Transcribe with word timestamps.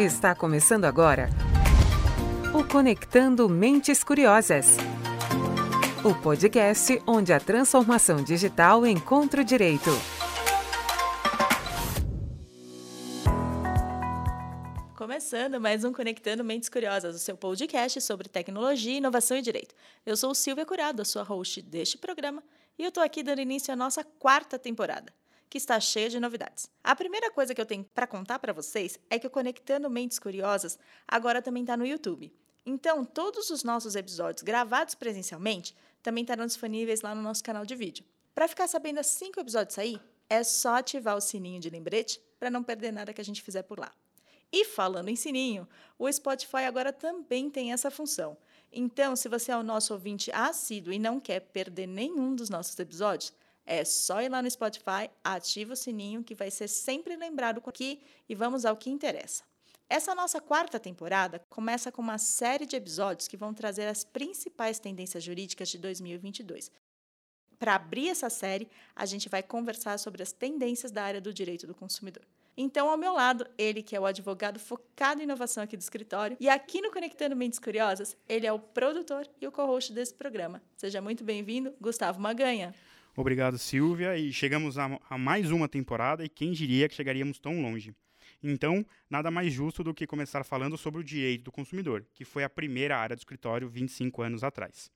Está 0.00 0.34
começando 0.34 0.86
agora 0.86 1.28
o 2.54 2.64
Conectando 2.64 3.46
Mentes 3.50 4.02
Curiosas. 4.02 4.78
O 6.02 6.14
podcast 6.14 7.02
onde 7.06 7.34
a 7.34 7.38
transformação 7.38 8.24
digital 8.24 8.86
encontra 8.86 9.42
o 9.42 9.44
direito. 9.44 9.90
Começando 14.96 15.60
mais 15.60 15.84
um 15.84 15.92
Conectando 15.92 16.42
Mentes 16.42 16.70
Curiosas, 16.70 17.14
o 17.14 17.18
seu 17.18 17.36
podcast 17.36 18.00
sobre 18.00 18.26
tecnologia, 18.26 18.96
inovação 18.96 19.36
e 19.36 19.42
direito. 19.42 19.74
Eu 20.06 20.16
sou 20.16 20.34
Silvia 20.34 20.64
Curado, 20.64 21.02
a 21.02 21.04
sua 21.04 21.24
host 21.24 21.60
deste 21.60 21.98
programa, 21.98 22.42
e 22.78 22.84
eu 22.84 22.88
estou 22.88 23.02
aqui 23.02 23.22
dando 23.22 23.42
início 23.42 23.70
à 23.70 23.76
nossa 23.76 24.02
quarta 24.02 24.58
temporada 24.58 25.12
que 25.50 25.58
está 25.58 25.80
cheia 25.80 26.08
de 26.08 26.20
novidades. 26.20 26.70
A 26.82 26.94
primeira 26.94 27.30
coisa 27.30 27.52
que 27.52 27.60
eu 27.60 27.66
tenho 27.66 27.84
para 27.92 28.06
contar 28.06 28.38
para 28.38 28.52
vocês 28.52 28.98
é 29.10 29.18
que 29.18 29.26
o 29.26 29.30
Conectando 29.30 29.90
Mentes 29.90 30.20
Curiosas 30.20 30.78
agora 31.06 31.42
também 31.42 31.64
está 31.64 31.76
no 31.76 31.84
YouTube. 31.84 32.32
Então, 32.64 33.04
todos 33.04 33.50
os 33.50 33.64
nossos 33.64 33.96
episódios 33.96 34.44
gravados 34.44 34.94
presencialmente 34.94 35.74
também 36.02 36.22
estarão 36.22 36.46
disponíveis 36.46 37.00
lá 37.00 37.14
no 37.14 37.20
nosso 37.20 37.42
canal 37.42 37.66
de 37.66 37.74
vídeo. 37.74 38.04
Para 38.32 38.46
ficar 38.46 38.68
sabendo 38.68 39.00
assim 39.00 39.32
que 39.32 39.40
o 39.40 39.42
episódio 39.42 39.74
sair, 39.74 40.00
é 40.28 40.44
só 40.44 40.76
ativar 40.76 41.16
o 41.16 41.20
sininho 41.20 41.60
de 41.60 41.68
lembrete 41.68 42.20
para 42.38 42.50
não 42.50 42.62
perder 42.62 42.92
nada 42.92 43.12
que 43.12 43.20
a 43.20 43.24
gente 43.24 43.42
fizer 43.42 43.64
por 43.64 43.80
lá. 43.80 43.92
E 44.52 44.64
falando 44.64 45.08
em 45.08 45.16
sininho, 45.16 45.68
o 45.98 46.10
Spotify 46.10 46.64
agora 46.66 46.92
também 46.92 47.50
tem 47.50 47.72
essa 47.72 47.90
função. 47.90 48.36
Então, 48.72 49.16
se 49.16 49.28
você 49.28 49.50
é 49.50 49.56
o 49.56 49.64
nosso 49.64 49.92
ouvinte 49.92 50.30
assíduo 50.32 50.92
e 50.92 50.98
não 50.98 51.18
quer 51.18 51.40
perder 51.40 51.86
nenhum 51.86 52.36
dos 52.36 52.48
nossos 52.48 52.78
episódios, 52.78 53.32
é 53.64 53.84
só 53.84 54.20
ir 54.20 54.28
lá 54.28 54.42
no 54.42 54.50
Spotify, 54.50 55.10
ativa 55.22 55.72
o 55.72 55.76
sininho 55.76 56.24
que 56.24 56.34
vai 56.34 56.50
ser 56.50 56.68
sempre 56.68 57.16
lembrado 57.16 57.62
aqui 57.66 58.02
e 58.28 58.34
vamos 58.34 58.64
ao 58.64 58.76
que 58.76 58.90
interessa. 58.90 59.44
Essa 59.88 60.14
nossa 60.14 60.40
quarta 60.40 60.78
temporada 60.78 61.42
começa 61.50 61.90
com 61.90 62.00
uma 62.00 62.16
série 62.16 62.64
de 62.64 62.76
episódios 62.76 63.26
que 63.26 63.36
vão 63.36 63.52
trazer 63.52 63.88
as 63.88 64.04
principais 64.04 64.78
tendências 64.78 65.24
jurídicas 65.24 65.68
de 65.68 65.78
2022. 65.78 66.70
Para 67.58 67.74
abrir 67.74 68.08
essa 68.08 68.30
série, 68.30 68.68
a 68.94 69.04
gente 69.04 69.28
vai 69.28 69.42
conversar 69.42 69.98
sobre 69.98 70.22
as 70.22 70.32
tendências 70.32 70.92
da 70.92 71.02
área 71.02 71.20
do 71.20 71.34
direito 71.34 71.66
do 71.66 71.74
consumidor. 71.74 72.24
Então, 72.56 72.88
ao 72.88 72.96
meu 72.96 73.12
lado, 73.12 73.46
ele 73.58 73.82
que 73.82 73.96
é 73.96 74.00
o 74.00 74.06
advogado 74.06 74.58
focado 74.58 75.20
em 75.20 75.24
inovação 75.24 75.62
aqui 75.62 75.76
do 75.76 75.80
escritório, 75.80 76.36
e 76.38 76.48
aqui 76.48 76.80
no 76.80 76.90
Conectando 76.92 77.34
Mentes 77.34 77.58
Curiosas, 77.58 78.16
ele 78.28 78.46
é 78.46 78.52
o 78.52 78.58
produtor 78.58 79.28
e 79.40 79.46
o 79.46 79.52
co-host 79.52 79.92
desse 79.92 80.14
programa. 80.14 80.62
Seja 80.76 81.00
muito 81.00 81.24
bem-vindo, 81.24 81.74
Gustavo 81.80 82.20
Maganha. 82.20 82.74
Obrigado, 83.16 83.58
Silvia. 83.58 84.16
E 84.16 84.32
chegamos 84.32 84.78
a, 84.78 84.98
a, 85.08 85.18
mais 85.18 85.50
uma 85.50 85.68
temporada 85.68 86.24
e 86.24 86.28
quem 86.28 86.52
diria 86.52 86.88
que 86.88 86.94
chegaríamos 86.94 87.38
tão 87.38 87.60
longe. 87.60 87.94
Então, 88.42 88.84
nada 89.08 89.30
mais 89.30 89.52
justo 89.52 89.84
do 89.84 89.92
que 89.92 90.06
começar 90.06 90.44
falando 90.44 90.78
sobre 90.78 91.00
o 91.00 91.04
direito 91.04 91.44
do 91.44 91.52
consumidor, 91.52 92.06
que 92.14 92.24
foi 92.24 92.42
a 92.42 92.48
primeira 92.48 92.96
área 92.96 93.14
do 93.14 93.18
escritório 93.18 93.68
25 93.68 94.22
anos 94.22 94.42
atrás. 94.42 94.90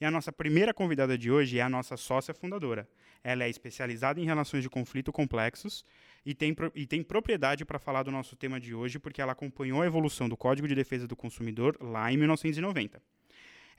E 0.00 0.04
a 0.04 0.10
nossa 0.10 0.30
primeira 0.32 0.72
convidada 0.72 1.16
de 1.18 1.30
hoje 1.30 1.58
é 1.58 1.62
a 1.62 1.68
nossa 1.68 1.96
sócia 1.96 2.32
fundadora. 2.32 2.88
Ela 3.24 3.44
é 3.44 3.50
especializada 3.50 4.20
em 4.20 4.24
relações 4.24 4.62
de 4.62 4.70
conflito 4.70 5.12
complexos 5.12 5.84
e 6.24 6.34
tem, 6.34 6.54
e 6.74 6.86
tem 6.86 7.02
propriedade 7.02 7.64
para 7.64 7.78
falar 7.78 8.02
do 8.02 8.10
nosso 8.10 8.36
tema 8.36 8.60
de 8.60 8.74
hoje 8.74 8.98
porque 8.98 9.20
ela 9.20 9.32
acompanhou 9.32 9.82
a 9.82 9.86
evolução 9.86 10.28
do 10.28 10.36
Código 10.36 10.68
de 10.68 10.74
Defesa 10.74 11.06
do 11.06 11.16
Consumidor 11.16 11.76
lá 11.80 12.12
em 12.12 12.16
1990. 12.16 13.02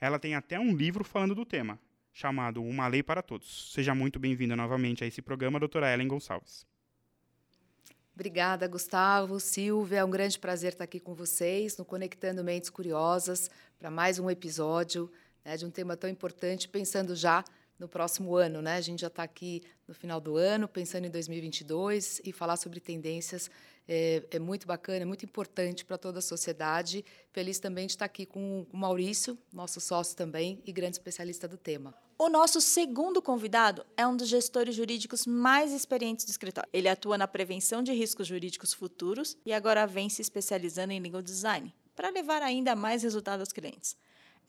Ela 0.00 0.18
tem 0.18 0.34
até 0.34 0.58
um 0.60 0.76
livro 0.76 1.02
falando 1.02 1.34
do 1.34 1.44
tema, 1.44 1.78
chamado 2.18 2.60
Uma 2.60 2.88
Lei 2.88 3.00
para 3.00 3.22
Todos. 3.22 3.72
Seja 3.72 3.94
muito 3.94 4.18
bem-vinda 4.18 4.56
novamente 4.56 5.04
a 5.04 5.06
esse 5.06 5.22
programa, 5.22 5.60
doutora 5.60 5.92
Ellen 5.92 6.08
Gonçalves. 6.08 6.66
Obrigada, 8.12 8.66
Gustavo, 8.66 9.38
Silvia. 9.38 9.98
É 9.98 10.04
um 10.04 10.10
grande 10.10 10.36
prazer 10.36 10.72
estar 10.72 10.82
aqui 10.82 10.98
com 10.98 11.14
vocês 11.14 11.76
no 11.76 11.84
Conectando 11.84 12.42
Mentes 12.42 12.70
Curiosas 12.70 13.48
para 13.78 13.88
mais 13.88 14.18
um 14.18 14.28
episódio 14.28 15.08
né, 15.44 15.56
de 15.56 15.64
um 15.64 15.70
tema 15.70 15.96
tão 15.96 16.10
importante, 16.10 16.68
pensando 16.68 17.14
já 17.14 17.44
no 17.78 17.88
próximo 17.88 18.36
ano. 18.36 18.60
Né? 18.60 18.76
A 18.76 18.80
gente 18.80 19.00
já 19.00 19.06
está 19.06 19.22
aqui 19.22 19.62
no 19.86 19.94
final 19.94 20.20
do 20.20 20.36
ano, 20.36 20.66
pensando 20.66 21.06
em 21.06 21.10
2022 21.10 22.20
e 22.24 22.32
falar 22.32 22.56
sobre 22.56 22.80
tendências 22.80 23.50
é, 23.88 24.22
é 24.30 24.38
muito 24.38 24.66
bacana, 24.66 25.02
é 25.02 25.04
muito 25.04 25.24
importante 25.24 25.84
para 25.84 25.96
toda 25.96 26.18
a 26.18 26.22
sociedade. 26.22 27.04
Feliz 27.32 27.58
também 27.58 27.86
de 27.86 27.92
estar 27.92 28.04
aqui 28.04 28.26
com 28.26 28.66
o 28.70 28.76
Maurício, 28.76 29.38
nosso 29.52 29.80
sócio 29.80 30.14
também 30.16 30.62
e 30.66 30.72
grande 30.72 30.96
especialista 30.96 31.48
do 31.48 31.56
tema. 31.56 31.94
O 32.18 32.28
nosso 32.28 32.60
segundo 32.60 33.22
convidado 33.22 33.86
é 33.96 34.06
um 34.06 34.16
dos 34.16 34.28
gestores 34.28 34.74
jurídicos 34.74 35.24
mais 35.24 35.72
experientes 35.72 36.26
do 36.26 36.30
escritório. 36.30 36.68
Ele 36.72 36.88
atua 36.88 37.16
na 37.16 37.28
prevenção 37.28 37.82
de 37.82 37.92
riscos 37.92 38.26
jurídicos 38.26 38.74
futuros 38.74 39.36
e 39.46 39.52
agora 39.52 39.86
vem 39.86 40.08
se 40.08 40.20
especializando 40.20 40.92
em 40.92 41.00
legal 41.00 41.22
design, 41.22 41.72
para 41.94 42.10
levar 42.10 42.42
ainda 42.42 42.74
mais 42.74 43.04
resultado 43.04 43.40
aos 43.40 43.52
clientes. 43.52 43.96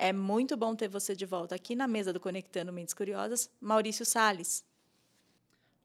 É 0.02 0.14
muito 0.14 0.56
bom 0.56 0.74
ter 0.78 0.88
você 0.88 1.14
de 1.14 1.26
volta 1.26 1.56
aqui 1.56 1.76
na 1.76 1.86
mesa 1.86 2.14
do 2.14 2.22
Conectando 2.22 2.72
Mentes 2.72 2.94
Curiosas, 2.94 3.52
Maurício 3.60 4.06
Sales. 4.06 4.66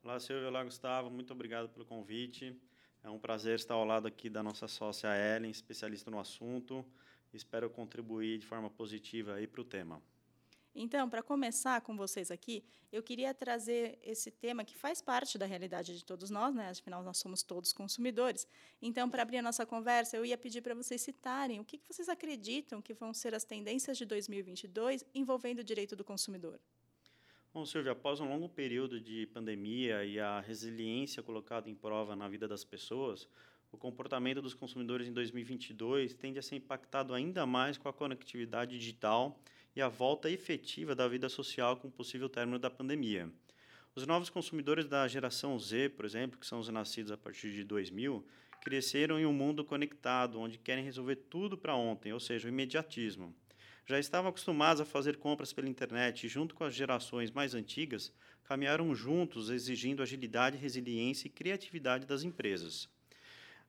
Olá, 0.05 0.21
Silvio. 0.21 0.47
Olá, 0.47 0.63
Gustavo. 0.63 1.11
Muito 1.11 1.33
obrigado 1.33 1.69
pelo 1.69 1.85
convite. 1.85 2.57
É 3.03 3.11
um 3.11 3.19
prazer 3.19 3.57
estar 3.57 3.75
ao 3.75 3.85
lado 3.85 4.07
aqui 4.07 4.31
da 4.31 4.41
nossa 4.41 4.69
sócia 4.69 5.09
Ellen, 5.09 5.51
especialista 5.51 6.13
no 6.13 6.21
assunto. 6.21 6.87
Espero 7.33 7.69
contribuir 7.69 8.39
de 8.39 8.47
forma 8.47 8.71
positiva 8.71 9.35
aí 9.35 9.49
para 9.49 9.61
o 9.61 9.65
tema. 9.65 10.01
Então, 10.75 11.09
para 11.09 11.23
começar 11.23 11.81
com 11.83 11.97
vocês 11.97 12.33
aqui, 12.33 12.65
eu 12.91 13.01
queria 13.01 13.33
trazer 13.33 13.97
esse 14.03 14.29
tema 14.31 14.65
que 14.65 14.77
faz 14.77 15.01
parte 15.01 15.39
da 15.39 15.47
realidade 15.47 15.97
de 15.97 16.05
todos 16.05 16.31
nós, 16.31 16.53
né? 16.53 16.71
Afinal, 16.71 17.01
nós 17.03 17.19
somos 17.19 17.45
todos 17.45 17.73
consumidores. 17.73 18.47
Então, 18.83 19.09
para 19.09 19.23
abrir 19.23 19.39
a 19.39 19.43
nossa 19.43 19.65
conversa, 19.65 20.17
eu 20.17 20.27
ia 20.27 20.37
pedir 20.37 20.63
para 20.63 20.75
vocês 20.75 21.01
citarem 21.01 21.61
o 21.61 21.65
que 21.65 21.81
vocês 21.89 22.09
acreditam 22.09 22.83
que 22.83 22.93
vão 22.93 23.15
ser 23.15 23.35
as 23.35 23.45
tendências 23.45 23.97
de 23.97 24.05
2022 24.05 25.05
envolvendo 25.15 25.61
o 25.61 25.65
direito 25.65 25.95
do 25.95 26.03
consumidor. 26.03 26.59
Bom, 27.53 27.65
Silvia, 27.65 27.93
após 27.93 28.19
um 28.19 28.29
longo 28.29 28.49
período 28.49 29.01
de 29.01 29.27
pandemia 29.27 30.05
e 30.05 30.19
a 30.19 30.41
resiliência 30.41 31.23
colocada 31.23 31.71
em 31.71 31.75
prova 31.75 32.17
na 32.17 32.27
vida 32.29 32.49
das 32.49 32.65
pessoas, 32.65 33.29
o 33.71 33.77
comportamento 33.77 34.43
dos 34.43 34.55
consumidores 34.55 35.07
em 35.07 35.13
2022 35.13 36.15
tende 36.15 36.41
a 36.41 36.43
ser 36.43 36.57
impactado 36.57 37.15
ainda 37.15 37.47
mais 37.47 37.79
com 37.79 37.89
a 37.89 37.93
conectividade 37.93 38.77
digital 38.77 39.39
e 39.75 39.83
a 39.83 39.89
volta 39.89 40.31
efetiva 40.31 40.95
da 40.95 41.09
vida 41.09 41.29
social 41.29 41.77
com 41.77 41.89
o 41.89 41.91
possível 41.91 42.29
término 42.29 42.59
da 42.59 42.71
pandemia. 42.71 43.29
Os 43.95 44.07
novos 44.07 44.29
consumidores 44.31 44.87
da 44.87 45.07
geração 45.07 45.59
Z, 45.59 45.91
por 45.91 46.05
exemplo, 46.05 46.39
que 46.39 46.47
são 46.47 46.59
os 46.59 46.69
nascidos 46.69 47.13
a 47.13 47.17
partir 47.17 47.53
de 47.53 47.63
2000, 47.65 48.27
cresceram 48.61 49.19
em 49.19 49.27
um 49.27 49.33
mundo 49.33 49.65
conectado, 49.65 50.41
onde 50.41 50.59
querem 50.59 50.85
resolver 50.85 51.17
tudo 51.17 51.57
para 51.57 51.77
ontem, 51.77 52.13
ou 52.13 52.19
seja, 52.19 52.47
o 52.47 52.51
imediatismo. 52.51 53.35
Já 53.87 53.99
estavam 53.99 54.31
acostumados 54.31 54.81
a 54.81 54.85
fazer 54.85 55.19
compras 55.19 55.53
pela 55.53 55.69
internet 55.69 56.25
e, 56.25 56.29
junto 56.29 56.55
com 56.55 56.65
as 56.65 56.75
gerações 56.75 57.31
mais 57.31 57.55
antigas, 57.55 58.11
caminharam 58.45 58.95
juntos 58.95 59.51
exigindo 59.51 60.03
agilidade, 60.03 60.57
resiliência 60.57 61.27
e 61.27 61.31
criatividade 61.31 62.07
das 62.07 62.23
empresas. 62.23 62.89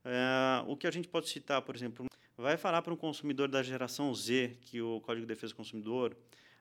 É, 0.04 0.64
o 0.66 0.76
que 0.76 0.86
a 0.86 0.90
gente 0.90 1.08
pode 1.08 1.28
citar, 1.28 1.60
por 1.62 1.76
exemplo, 1.76 2.06
vai 2.36 2.56
falar 2.56 2.82
para 2.82 2.92
um 2.92 2.96
consumidor 2.96 3.48
da 3.48 3.62
geração 3.62 4.14
Z 4.14 4.58
que 4.60 4.80
o 4.80 5.00
Código 5.00 5.26
de 5.26 5.34
Defesa 5.34 5.54
do 5.54 5.56
Consumidor, 5.56 6.16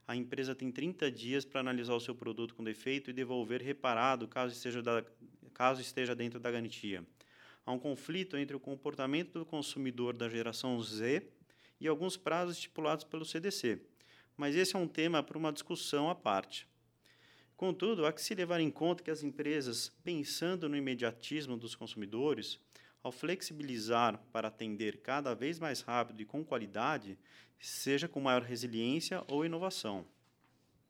a 0.08 0.16
empresa 0.16 0.56
tem 0.56 0.72
30 0.72 1.12
dias 1.12 1.44
para 1.44 1.60
analisar 1.60 1.94
o 1.94 2.00
seu 2.00 2.16
produto 2.16 2.56
com 2.56 2.64
defeito 2.64 3.10
e 3.10 3.14
devolver 3.14 3.62
reparado 3.62 4.28
caso 4.28 4.54
esteja, 4.54 4.82
da, 4.82 5.04
caso 5.54 5.82
esteja 5.82 6.16
dentro 6.16 6.40
da 6.40 6.50
garantia. 6.50 7.06
Há 7.66 7.72
um 7.72 7.80
conflito 7.80 8.38
entre 8.38 8.56
o 8.56 8.60
comportamento 8.60 9.40
do 9.40 9.46
consumidor 9.46 10.16
da 10.16 10.30
geração 10.30 10.82
Z 10.82 11.28
e 11.80 11.88
alguns 11.88 12.16
prazos 12.16 12.56
estipulados 12.56 13.04
pelo 13.04 13.26
CDC, 13.26 13.82
mas 14.38 14.56
esse 14.56 14.76
é 14.76 14.80
um 14.80 14.88
tema 14.88 15.22
para 15.22 15.38
uma 15.38 15.52
discussão 15.52 16.10
à 16.10 16.16
parte. 16.16 16.68
Contudo, 17.58 18.06
há 18.06 18.14
que 18.14 18.22
se 18.22 18.36
levar 18.36 18.60
em 18.60 18.70
conta 18.70 19.04
que 19.04 19.12
as 19.12 19.24
empresas, 19.24 19.92
pensando 20.04 20.70
no 20.70 20.78
imediatismo 20.78 21.58
dos 21.58 21.74
consumidores, 21.74 22.60
ao 23.06 23.12
flexibilizar 23.12 24.20
para 24.34 24.48
atender 24.48 24.98
cada 24.98 25.36
vez 25.36 25.60
mais 25.60 25.82
rápido 25.82 26.22
e 26.22 26.26
com 26.26 26.44
qualidade, 26.44 27.20
seja 27.60 28.08
com 28.08 28.20
maior 28.20 28.42
resiliência 28.42 29.24
ou 29.28 29.46
inovação. 29.46 30.04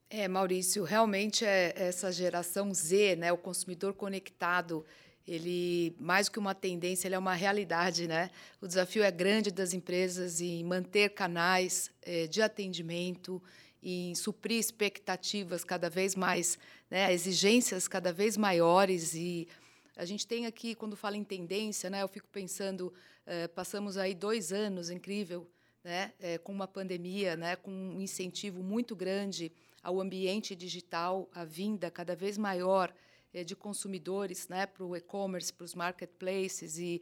É, 0.10 0.26
Maurício, 0.26 0.86
realmente 0.86 1.44
é 1.44 1.74
essa 1.76 2.14
geração 2.14 2.74
Z, 2.74 3.18
né, 3.18 3.34
o 3.34 3.38
consumidor 3.38 3.94
conectado, 3.96 4.86
ele 5.28 5.94
mais 6.00 6.28
do 6.28 6.32
que 6.32 6.40
uma 6.40 6.56
tendência, 6.56 7.06
ele 7.06 7.16
é 7.16 7.20
uma 7.20 7.34
realidade, 7.34 8.08
né? 8.08 8.30
O 8.62 8.68
desafio 8.68 9.04
é 9.04 9.12
grande 9.12 9.52
das 9.52 9.74
empresas 9.74 10.40
em 10.40 10.64
manter 10.64 11.10
canais 11.10 11.92
é, 12.02 12.28
de 12.28 12.42
atendimento, 12.42 13.44
em 13.84 14.16
suprir 14.16 14.58
expectativas 14.58 15.66
cada 15.66 15.90
vez 15.90 16.16
mais, 16.16 16.58
né, 16.90 17.12
exigências 17.12 17.90
cada 17.90 18.14
vez 18.14 18.38
maiores 18.38 19.14
e 19.16 19.50
a 19.96 20.04
gente 20.04 20.28
tem 20.28 20.46
aqui, 20.46 20.76
quando 20.76 20.96
fala 20.96 21.16
em 21.16 21.24
tendência, 21.24 21.90
né, 21.90 22.04
eu 22.04 22.08
fico 22.08 22.28
pensando, 22.28 22.94
eh, 23.26 23.48
passamos 23.48 23.98
aí 23.98 24.14
dois 24.14 24.52
anos 24.52 24.90
incrível, 24.90 25.50
né, 25.84 26.14
eh, 26.20 26.38
com 26.38 26.52
uma 26.52 26.68
pandemia, 26.68 27.38
né, 27.38 27.56
com 27.56 27.72
um 27.72 28.02
incentivo 28.02 28.62
muito 28.62 28.96
grande 28.96 29.52
ao 29.82 30.02
ambiente 30.02 30.54
digital, 30.54 31.30
a 31.34 31.46
vinda 31.46 31.90
cada 31.90 32.14
vez 32.14 32.38
maior 32.38 32.94
eh, 33.34 33.44
de 33.46 33.56
consumidores 33.56 34.50
né, 34.50 34.66
para 34.66 34.84
o 34.84 34.98
e-commerce, 34.98 35.54
para 35.54 35.64
os 35.64 35.74
marketplaces 35.74 36.78
e 36.78 37.02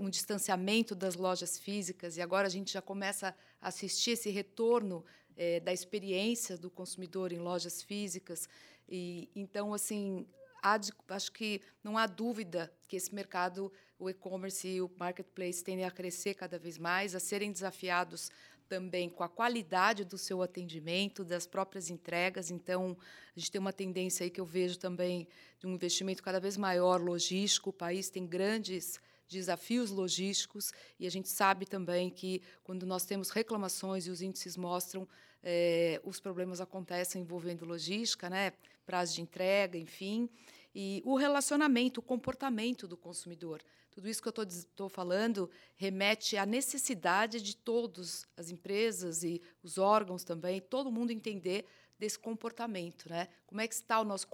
um 0.00 0.10
distanciamento 0.10 0.96
das 0.96 1.14
lojas 1.14 1.56
físicas, 1.56 2.16
e 2.16 2.20
agora 2.20 2.48
a 2.48 2.50
gente 2.50 2.72
já 2.72 2.82
começa 2.82 3.32
a 3.60 3.68
assistir 3.68 4.12
esse 4.12 4.28
retorno 4.28 5.04
da 5.62 5.72
experiência 5.72 6.58
do 6.58 6.68
consumidor 6.68 7.30
em 7.32 7.38
lojas 7.38 7.80
físicas. 7.80 8.48
E, 8.88 9.28
então, 9.36 9.72
assim, 9.72 10.26
há, 10.64 10.80
acho 11.10 11.30
que 11.30 11.60
não 11.82 11.98
há 11.98 12.06
dúvida 12.06 12.72
que 12.88 12.96
esse 12.96 13.14
mercado, 13.14 13.70
o 13.98 14.08
e-commerce 14.08 14.66
e 14.66 14.80
o 14.80 14.90
marketplace, 14.98 15.62
tendem 15.62 15.84
a 15.84 15.90
crescer 15.90 16.34
cada 16.34 16.58
vez 16.58 16.78
mais, 16.78 17.14
a 17.14 17.20
serem 17.20 17.52
desafiados 17.52 18.30
também 18.66 19.10
com 19.10 19.22
a 19.22 19.28
qualidade 19.28 20.04
do 20.04 20.16
seu 20.16 20.40
atendimento, 20.40 21.22
das 21.22 21.46
próprias 21.46 21.90
entregas. 21.90 22.50
Então, 22.50 22.96
a 23.36 23.38
gente 23.38 23.50
tem 23.50 23.60
uma 23.60 23.74
tendência 23.74 24.24
aí 24.24 24.30
que 24.30 24.40
eu 24.40 24.46
vejo 24.46 24.78
também 24.78 25.28
de 25.58 25.66
um 25.66 25.74
investimento 25.74 26.22
cada 26.22 26.40
vez 26.40 26.56
maior 26.56 26.98
logístico. 26.98 27.68
O 27.68 27.72
país 27.74 28.08
tem 28.08 28.26
grandes 28.26 28.98
desafios 29.28 29.90
logísticos 29.90 30.72
e 30.98 31.06
a 31.06 31.10
gente 31.10 31.28
sabe 31.28 31.66
também 31.66 32.08
que 32.08 32.42
quando 32.62 32.86
nós 32.86 33.04
temos 33.04 33.30
reclamações 33.30 34.06
e 34.06 34.10
os 34.10 34.22
índices 34.22 34.56
mostram 34.56 35.06
é, 35.44 36.00
os 36.04 36.18
problemas 36.18 36.60
acontecem 36.60 37.20
envolvendo 37.20 37.66
logística, 37.66 38.30
né, 38.30 38.54
prazo 38.84 39.14
de 39.14 39.22
entrega, 39.22 39.78
enfim, 39.78 40.28
e 40.74 41.02
o 41.04 41.16
relacionamento, 41.16 42.00
o 42.00 42.02
comportamento 42.02 42.88
do 42.88 42.96
consumidor. 42.96 43.62
Tudo 43.90 44.08
isso 44.08 44.20
que 44.20 44.28
eu 44.28 44.42
estou 44.42 44.88
falando 44.88 45.48
remete 45.76 46.36
à 46.36 46.44
necessidade 46.44 47.40
de 47.40 47.56
todas 47.56 48.26
as 48.36 48.50
empresas 48.50 49.22
e 49.22 49.40
os 49.62 49.78
órgãos 49.78 50.24
também, 50.24 50.60
todo 50.60 50.90
mundo 50.90 51.12
entender 51.12 51.64
desse 51.96 52.18
comportamento, 52.18 53.08
né? 53.08 53.28
Como 53.46 53.60
é 53.60 53.68
que 53.68 53.74
está 53.74 54.00
o 54.00 54.04
nosso 54.04 54.26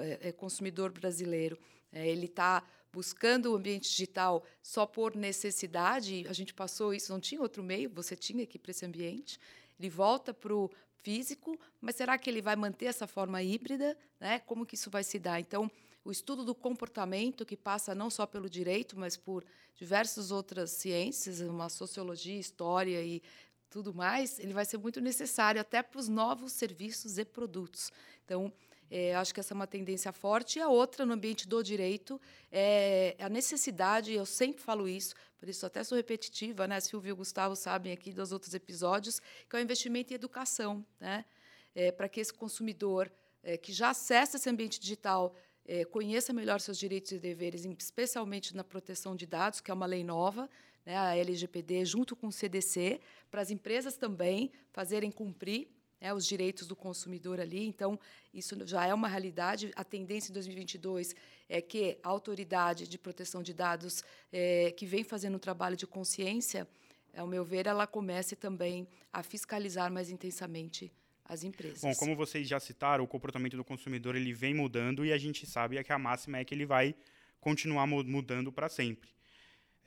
é, 0.00 0.28
é, 0.28 0.32
consumidor 0.32 0.90
brasileiro? 0.90 1.56
É, 1.92 2.08
ele 2.08 2.26
está 2.26 2.64
buscando 2.92 3.52
o 3.52 3.56
ambiente 3.56 3.88
digital 3.88 4.42
só 4.60 4.86
por 4.86 5.14
necessidade? 5.14 6.26
A 6.28 6.32
gente 6.32 6.52
passou 6.52 6.92
isso, 6.92 7.12
não 7.12 7.20
tinha 7.20 7.40
outro 7.40 7.62
meio, 7.62 7.88
você 7.90 8.16
tinha 8.16 8.42
ir 8.42 8.58
para 8.58 8.72
esse 8.72 8.84
ambiente. 8.84 9.38
Ele 9.78 9.88
volta 9.88 10.32
para 10.32 10.54
o 10.54 10.70
físico, 11.02 11.58
mas 11.80 11.96
será 11.96 12.18
que 12.18 12.28
ele 12.28 12.42
vai 12.42 12.56
manter 12.56 12.86
essa 12.86 13.06
forma 13.06 13.42
híbrida? 13.42 13.96
Né? 14.18 14.38
Como 14.40 14.66
que 14.66 14.74
isso 14.74 14.90
vai 14.90 15.04
se 15.04 15.18
dar? 15.18 15.38
Então, 15.38 15.70
o 16.04 16.10
estudo 16.10 16.44
do 16.44 16.54
comportamento, 16.54 17.44
que 17.44 17.56
passa 17.56 17.94
não 17.94 18.08
só 18.10 18.26
pelo 18.26 18.48
direito, 18.48 18.98
mas 18.98 19.16
por 19.16 19.44
diversas 19.74 20.30
outras 20.30 20.70
ciências, 20.70 21.40
uma 21.40 21.68
sociologia, 21.68 22.38
história 22.38 23.02
e 23.02 23.22
tudo 23.68 23.92
mais, 23.92 24.38
ele 24.38 24.52
vai 24.52 24.64
ser 24.64 24.78
muito 24.78 25.00
necessário 25.00 25.60
até 25.60 25.82
para 25.82 25.98
os 25.98 26.08
novos 26.08 26.52
serviços 26.52 27.18
e 27.18 27.24
produtos. 27.24 27.92
Então, 28.24 28.52
é, 28.90 29.14
acho 29.14 29.34
que 29.34 29.40
essa 29.40 29.52
é 29.52 29.56
uma 29.56 29.66
tendência 29.66 30.12
forte. 30.12 30.58
E 30.58 30.62
a 30.62 30.68
outra, 30.68 31.04
no 31.04 31.12
ambiente 31.12 31.48
do 31.48 31.62
direito, 31.62 32.20
é 32.50 33.16
a 33.18 33.28
necessidade, 33.28 34.12
eu 34.12 34.24
sempre 34.24 34.62
falo 34.62 34.88
isso, 34.88 35.14
por 35.38 35.48
isso 35.48 35.66
até 35.66 35.82
sou 35.84 35.96
repetitiva, 35.96 36.66
né? 36.66 36.80
Silvio 36.80 37.10
e 37.10 37.12
o 37.12 37.16
Gustavo 37.16 37.56
sabem 37.56 37.92
aqui 37.92 38.12
dos 38.12 38.32
outros 38.32 38.54
episódios, 38.54 39.20
que 39.48 39.56
é 39.56 39.58
o 39.58 39.62
investimento 39.62 40.12
em 40.12 40.16
educação, 40.16 40.84
né? 41.00 41.24
É, 41.74 41.92
para 41.92 42.08
que 42.08 42.20
esse 42.20 42.32
consumidor 42.32 43.12
é, 43.42 43.56
que 43.56 43.72
já 43.72 43.90
acessa 43.90 44.38
esse 44.38 44.48
ambiente 44.48 44.80
digital 44.80 45.34
é, 45.66 45.84
conheça 45.84 46.32
melhor 46.32 46.60
seus 46.60 46.78
direitos 46.78 47.12
e 47.12 47.18
deveres, 47.18 47.64
especialmente 47.64 48.54
na 48.54 48.64
proteção 48.64 49.14
de 49.14 49.26
dados, 49.26 49.60
que 49.60 49.70
é 49.70 49.74
uma 49.74 49.86
lei 49.86 50.04
nova, 50.04 50.48
né, 50.84 50.96
a 50.96 51.16
LGPD, 51.16 51.84
junto 51.84 52.14
com 52.14 52.28
o 52.28 52.32
CDC, 52.32 53.00
para 53.30 53.42
as 53.42 53.50
empresas 53.50 53.96
também 53.96 54.50
fazerem 54.72 55.10
cumprir 55.10 55.68
né, 56.00 56.12
os 56.12 56.26
direitos 56.26 56.66
do 56.66 56.76
consumidor 56.76 57.40
ali. 57.40 57.66
Então, 57.66 57.98
isso 58.32 58.56
já 58.66 58.86
é 58.86 58.94
uma 58.94 59.08
realidade. 59.08 59.72
A 59.76 59.84
tendência 59.84 60.30
em 60.30 60.34
2022 60.34 61.14
é 61.48 61.60
que 61.60 61.98
a 62.02 62.08
autoridade 62.08 62.86
de 62.88 62.98
proteção 62.98 63.42
de 63.42 63.54
dados, 63.54 64.02
é, 64.32 64.70
que 64.72 64.86
vem 64.86 65.04
fazendo 65.04 65.36
um 65.36 65.40
trabalho 65.40 65.76
de 65.76 65.86
consciência, 65.86 66.66
ao 67.16 67.26
meu 67.26 67.44
ver, 67.44 67.66
ela 67.66 67.86
comece 67.86 68.36
também 68.36 68.86
a 69.12 69.22
fiscalizar 69.22 69.90
mais 69.90 70.10
intensamente 70.10 70.92
as 71.24 71.42
empresas. 71.42 71.80
Bom, 71.80 71.94
como 71.94 72.14
vocês 72.14 72.46
já 72.46 72.60
citaram, 72.60 73.02
o 73.02 73.08
comportamento 73.08 73.56
do 73.56 73.64
consumidor 73.64 74.14
ele 74.14 74.32
vem 74.32 74.54
mudando 74.54 75.04
e 75.04 75.12
a 75.12 75.18
gente 75.18 75.46
sabe 75.46 75.82
que 75.82 75.92
a 75.92 75.98
máxima 75.98 76.38
é 76.38 76.44
que 76.44 76.54
ele 76.54 76.66
vai 76.66 76.94
continuar 77.40 77.86
mudando 77.86 78.52
para 78.52 78.68
sempre. 78.68 79.15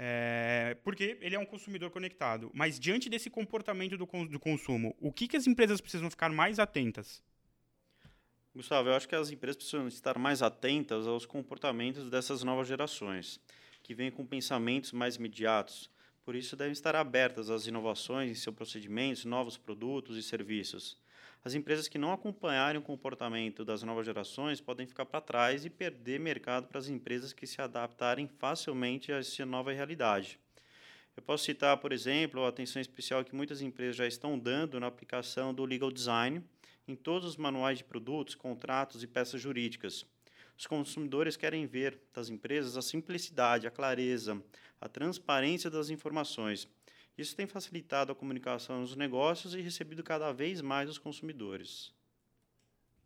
É, 0.02 0.78
porque 0.82 1.18
ele 1.20 1.36
é 1.36 1.40
um 1.40 1.46
consumidor 1.46 1.92
conectado. 1.92 2.50
Mas 2.54 2.80
diante 2.80 3.10
desse 3.10 3.30
comportamento 3.30 3.98
do, 3.98 4.06
do 4.06 4.40
consumo, 4.40 4.96
o 4.98 5.12
que, 5.12 5.28
que 5.28 5.36
as 5.36 5.46
empresas 5.46 5.82
precisam 5.82 6.10
ficar 6.10 6.32
mais 6.32 6.58
atentas? 6.58 7.22
Gustavo, 8.56 8.88
eu 8.88 8.96
acho 8.96 9.10
que 9.10 9.16
as 9.16 9.30
empresas 9.30 9.58
precisam 9.58 9.90
estar 9.90 10.18
mais 10.18 10.42
atentas 10.42 11.06
aos 11.06 11.26
comportamentos 11.26 12.10
dessas 12.10 12.44
novas 12.44 12.68
gerações, 12.68 13.42
que 13.84 13.94
vêm 13.94 14.10
com 14.10 14.26
pensamentos 14.26 14.94
mais 14.94 15.18
imediatos. 15.18 15.90
Por 16.24 16.34
isso, 16.34 16.56
devem 16.56 16.72
estar 16.72 16.96
abertas 16.96 17.50
às 17.50 17.68
inovações 17.68 18.32
em 18.32 18.36
seus 18.36 18.56
procedimentos, 18.56 19.26
novos 19.26 19.58
produtos 19.58 20.16
e 20.16 20.24
serviços. 20.24 20.98
As 21.44 21.54
empresas 21.54 21.88
que 21.88 21.98
não 21.98 22.12
acompanharem 22.12 22.82
o 22.82 22.84
comportamento 22.84 23.64
das 23.64 23.82
novas 23.82 24.06
gerações 24.06 24.60
podem 24.60 24.86
ficar 24.86 25.06
para 25.06 25.22
trás 25.22 25.64
e 25.64 25.70
perder 25.70 26.20
mercado 26.20 26.68
para 26.68 26.80
as 26.80 26.90
empresas 26.90 27.32
que 27.32 27.48
se 27.48 27.62
adaptarem 27.62 28.28
facilmente 28.28 29.12
a 29.12 29.20
essa 29.20 29.46
nova 29.46 29.72
realidade. 29.72 30.38
Eu 31.16 31.24
posso 31.24 31.46
citar, 31.46 31.78
por 31.78 31.94
exemplo, 31.94 32.44
a 32.44 32.50
atenção 32.50 32.82
especial 32.82 33.24
que 33.24 33.34
muitas 33.34 33.62
empresas 33.62 33.96
já 33.96 34.06
estão 34.06 34.38
dando 34.38 34.80
na 34.80 34.88
aplicação 34.88 35.54
do 35.54 35.64
legal 35.64 35.92
design 35.92 36.44
em 36.86 36.96
todos 36.96 37.28
os 37.30 37.38
manuais 37.38 37.78
de 37.78 37.84
produtos, 37.86 38.36
contratos 38.36 39.02
e 39.02 39.08
peças 39.08 39.42
jurídicas. 39.42 40.06
Os 40.58 40.68
consumidores 40.68 41.38
querem 41.38 41.66
ver 41.66 42.02
das 42.14 42.28
empresas 42.28 42.76
a 42.76 42.82
simplicidade, 42.82 43.66
a 43.66 43.72
clareza, 43.72 44.42
a 44.82 44.90
transparência 44.90 45.70
das 45.70 45.90
informações 45.90 46.68
isso 47.22 47.36
tem 47.36 47.46
facilitado 47.46 48.12
a 48.12 48.16
comunicação 48.16 48.82
nos 48.82 48.96
negócios 48.96 49.54
e 49.54 49.62
recebido 49.62 50.04
cada 50.04 50.32
vez 50.32 50.62
mais 50.62 50.90
os 50.90 50.98
consumidores. 50.98 51.94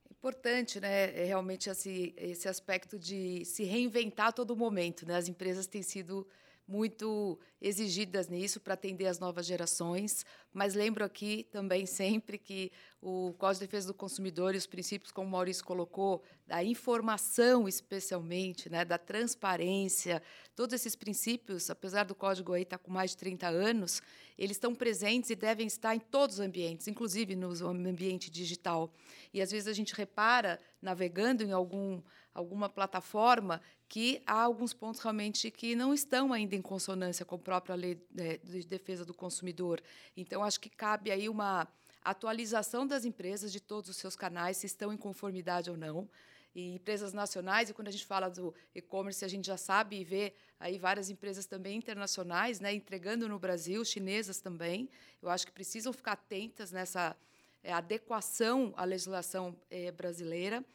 Importante, 0.10 0.80
né? 0.80 1.22
É 1.22 1.26
realmente 1.26 1.70
esse, 1.70 2.14
esse 2.16 2.48
aspecto 2.48 2.98
de 2.98 3.44
se 3.44 3.64
reinventar 3.64 4.28
a 4.28 4.32
todo 4.32 4.56
momento. 4.56 5.06
Né? 5.06 5.16
As 5.16 5.28
empresas 5.28 5.68
têm 5.68 5.82
sido 5.82 6.28
muito 6.68 7.40
exigidas 7.62 8.28
nisso 8.28 8.60
para 8.60 8.74
atender 8.74 9.08
as 9.08 9.20
novas 9.20 9.46
gerações, 9.46 10.26
mas 10.54 10.74
lembro 10.74 11.04
aqui 11.04 11.48
também 11.52 11.86
sempre 11.86 12.38
que 12.38 12.72
o 13.02 13.34
Código 13.38 13.60
de 13.60 13.68
Defesa 13.68 13.88
do 13.88 13.94
Consumidor 13.94 14.56
e 14.56 14.58
os 14.58 14.66
princípios, 14.66 15.12
como 15.12 15.28
o 15.28 15.32
Maurício 15.32 15.64
colocou, 15.66 16.24
da 16.48 16.64
informação 16.64 17.68
especialmente, 17.68 18.70
né, 18.70 18.86
da 18.86 18.98
transparência, 18.98 20.22
todos 20.56 20.74
esses 20.74 20.96
princípios, 20.96 21.70
apesar 21.70 22.06
do 22.06 22.16
código 22.16 22.54
aí 22.54 22.64
estar 22.64 22.78
tá 22.78 22.84
com 22.84 22.92
mais 22.92 23.12
de 23.12 23.18
30 23.18 23.48
anos, 23.48 24.02
eles 24.38 24.56
estão 24.56 24.74
presentes 24.74 25.30
e 25.30 25.36
devem 25.36 25.68
estar 25.68 25.96
em 25.96 26.00
todos 26.00 26.38
os 26.38 26.46
ambientes, 26.46 26.88
inclusive 26.88 27.36
no 27.36 27.68
ambiente 27.68 28.32
digital. 28.32 28.94
E 29.34 29.42
às 29.42 29.52
vezes 29.52 29.68
a 29.68 29.74
gente 29.74 29.94
repara, 29.94 30.60
navegando 30.82 31.44
em 31.44 31.52
algum 31.52 32.02
alguma 32.34 32.68
plataforma 32.68 33.62
que 33.94 34.24
há 34.26 34.42
alguns 34.42 34.74
pontos 34.74 35.00
realmente 35.02 35.52
que 35.52 35.76
não 35.76 35.94
estão 35.94 36.34
ainda 36.34 36.56
em 36.56 36.64
consonância 36.64 37.24
com 37.24 37.36
a 37.36 37.38
própria 37.38 37.76
lei 37.76 38.04
né, 38.10 38.40
de 38.44 38.66
defesa 38.66 39.06
do 39.06 39.14
consumidor. 39.14 39.80
Então, 40.18 40.44
acho 40.44 40.60
que 40.60 40.68
cabe 40.68 41.12
aí 41.12 41.30
uma 41.30 41.68
atualização 42.04 42.88
das 42.88 43.06
empresas 43.06 43.52
de 43.52 43.60
todos 43.60 43.92
os 43.92 43.98
seus 43.98 44.16
canais, 44.16 44.58
se 44.58 44.66
estão 44.66 44.92
em 44.92 44.98
conformidade 44.98 45.70
ou 45.70 45.78
não. 45.78 46.10
E 46.56 46.74
empresas 46.74 47.14
nacionais, 47.14 47.70
e 47.70 47.74
quando 47.76 47.90
a 47.90 47.92
gente 47.92 48.08
fala 48.08 48.30
do 48.30 48.52
e-commerce, 48.74 49.24
a 49.24 49.28
gente 49.28 49.46
já 49.46 49.58
sabe 49.58 50.00
e 50.00 50.04
vê 50.04 50.34
aí 50.60 50.80
várias 50.80 51.12
empresas 51.12 51.46
também 51.46 51.78
internacionais 51.78 52.60
né, 52.60 52.74
entregando 52.74 53.30
no 53.30 53.38
Brasil, 53.38 53.86
chinesas 53.86 54.40
também. 54.40 54.90
Eu 55.22 55.30
acho 55.30 55.46
que 55.46 55.52
precisam 55.52 55.94
ficar 55.94 56.14
atentas 56.14 56.72
nessa 56.72 57.16
é, 57.64 57.72
adequação 57.72 58.74
à 58.76 58.86
legislação 58.86 59.56
é, 59.70 59.92
brasileira. 59.92 60.66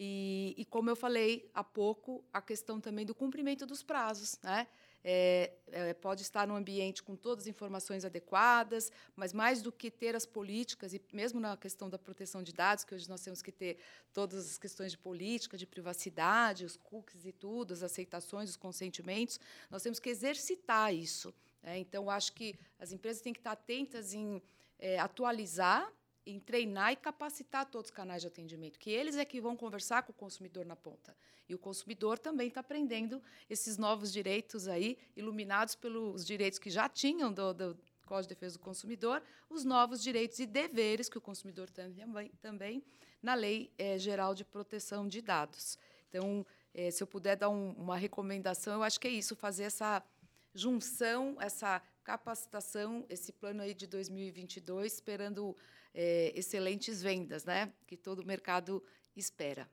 E, 0.00 0.54
e, 0.56 0.64
como 0.64 0.88
eu 0.88 0.94
falei 0.94 1.50
há 1.52 1.64
pouco, 1.64 2.24
a 2.32 2.40
questão 2.40 2.80
também 2.80 3.04
do 3.04 3.16
cumprimento 3.16 3.66
dos 3.66 3.82
prazos. 3.82 4.38
Né? 4.44 4.68
É, 5.02 5.52
é, 5.72 5.92
pode 5.92 6.22
estar 6.22 6.46
num 6.46 6.54
ambiente 6.54 7.02
com 7.02 7.16
todas 7.16 7.44
as 7.44 7.48
informações 7.48 8.04
adequadas, 8.04 8.92
mas 9.16 9.32
mais 9.32 9.60
do 9.60 9.72
que 9.72 9.90
ter 9.90 10.14
as 10.14 10.24
políticas, 10.24 10.94
e 10.94 11.02
mesmo 11.12 11.40
na 11.40 11.56
questão 11.56 11.90
da 11.90 11.98
proteção 11.98 12.44
de 12.44 12.52
dados, 12.52 12.84
que 12.84 12.94
hoje 12.94 13.08
nós 13.08 13.22
temos 13.22 13.42
que 13.42 13.50
ter 13.50 13.78
todas 14.12 14.48
as 14.48 14.56
questões 14.56 14.92
de 14.92 14.98
política, 14.98 15.58
de 15.58 15.66
privacidade, 15.66 16.64
os 16.64 16.76
cookies 16.76 17.26
e 17.26 17.32
tudo, 17.32 17.74
as 17.74 17.82
aceitações, 17.82 18.50
os 18.50 18.56
consentimentos, 18.56 19.40
nós 19.68 19.82
temos 19.82 19.98
que 19.98 20.10
exercitar 20.10 20.94
isso. 20.94 21.34
Né? 21.60 21.76
Então, 21.76 22.08
acho 22.08 22.32
que 22.34 22.56
as 22.78 22.92
empresas 22.92 23.20
têm 23.20 23.32
que 23.32 23.40
estar 23.40 23.52
atentas 23.52 24.14
em 24.14 24.40
é, 24.78 24.96
atualizar 25.00 25.92
em 26.28 26.38
treinar 26.38 26.92
e 26.92 26.96
capacitar 26.96 27.64
todos 27.64 27.90
os 27.90 27.94
canais 27.94 28.22
de 28.22 28.28
atendimento, 28.28 28.78
que 28.78 28.90
eles 28.90 29.16
é 29.16 29.24
que 29.24 29.40
vão 29.40 29.56
conversar 29.56 30.02
com 30.02 30.12
o 30.12 30.14
consumidor 30.14 30.66
na 30.66 30.76
ponta. 30.76 31.16
E 31.48 31.54
o 31.54 31.58
consumidor 31.58 32.18
também 32.18 32.48
está 32.48 32.60
aprendendo 32.60 33.22
esses 33.48 33.78
novos 33.78 34.12
direitos 34.12 34.68
aí, 34.68 34.98
iluminados 35.16 35.74
pelos 35.74 36.26
direitos 36.26 36.58
que 36.58 36.68
já 36.68 36.88
tinham 36.88 37.32
do, 37.32 37.54
do 37.54 37.78
Código 38.04 38.28
de 38.28 38.34
Defesa 38.34 38.58
do 38.58 38.62
Consumidor, 38.62 39.22
os 39.48 39.64
novos 39.64 40.02
direitos 40.02 40.38
e 40.38 40.46
deveres 40.46 41.08
que 41.08 41.16
o 41.16 41.20
consumidor 41.20 41.70
tem 41.70 41.92
também, 41.94 42.30
também 42.42 42.84
na 43.22 43.34
Lei 43.34 43.72
é, 43.78 43.98
Geral 43.98 44.34
de 44.34 44.44
Proteção 44.44 45.08
de 45.08 45.22
Dados. 45.22 45.78
Então, 46.08 46.44
é, 46.74 46.90
se 46.90 47.02
eu 47.02 47.06
puder 47.06 47.36
dar 47.36 47.48
um, 47.48 47.72
uma 47.72 47.96
recomendação, 47.96 48.74
eu 48.74 48.82
acho 48.82 49.00
que 49.00 49.08
é 49.08 49.10
isso, 49.10 49.34
fazer 49.34 49.64
essa 49.64 50.02
junção, 50.54 51.36
essa 51.40 51.82
capacitação, 52.04 53.04
esse 53.08 53.32
plano 53.32 53.62
aí 53.62 53.74
de 53.74 53.86
2022, 53.86 54.94
esperando 54.94 55.54
é, 56.00 56.32
excelentes 56.38 57.02
vendas, 57.02 57.44
né? 57.44 57.72
Que 57.84 57.96
todo 57.96 58.20
o 58.20 58.24
mercado 58.24 58.80
espera. 59.16 59.68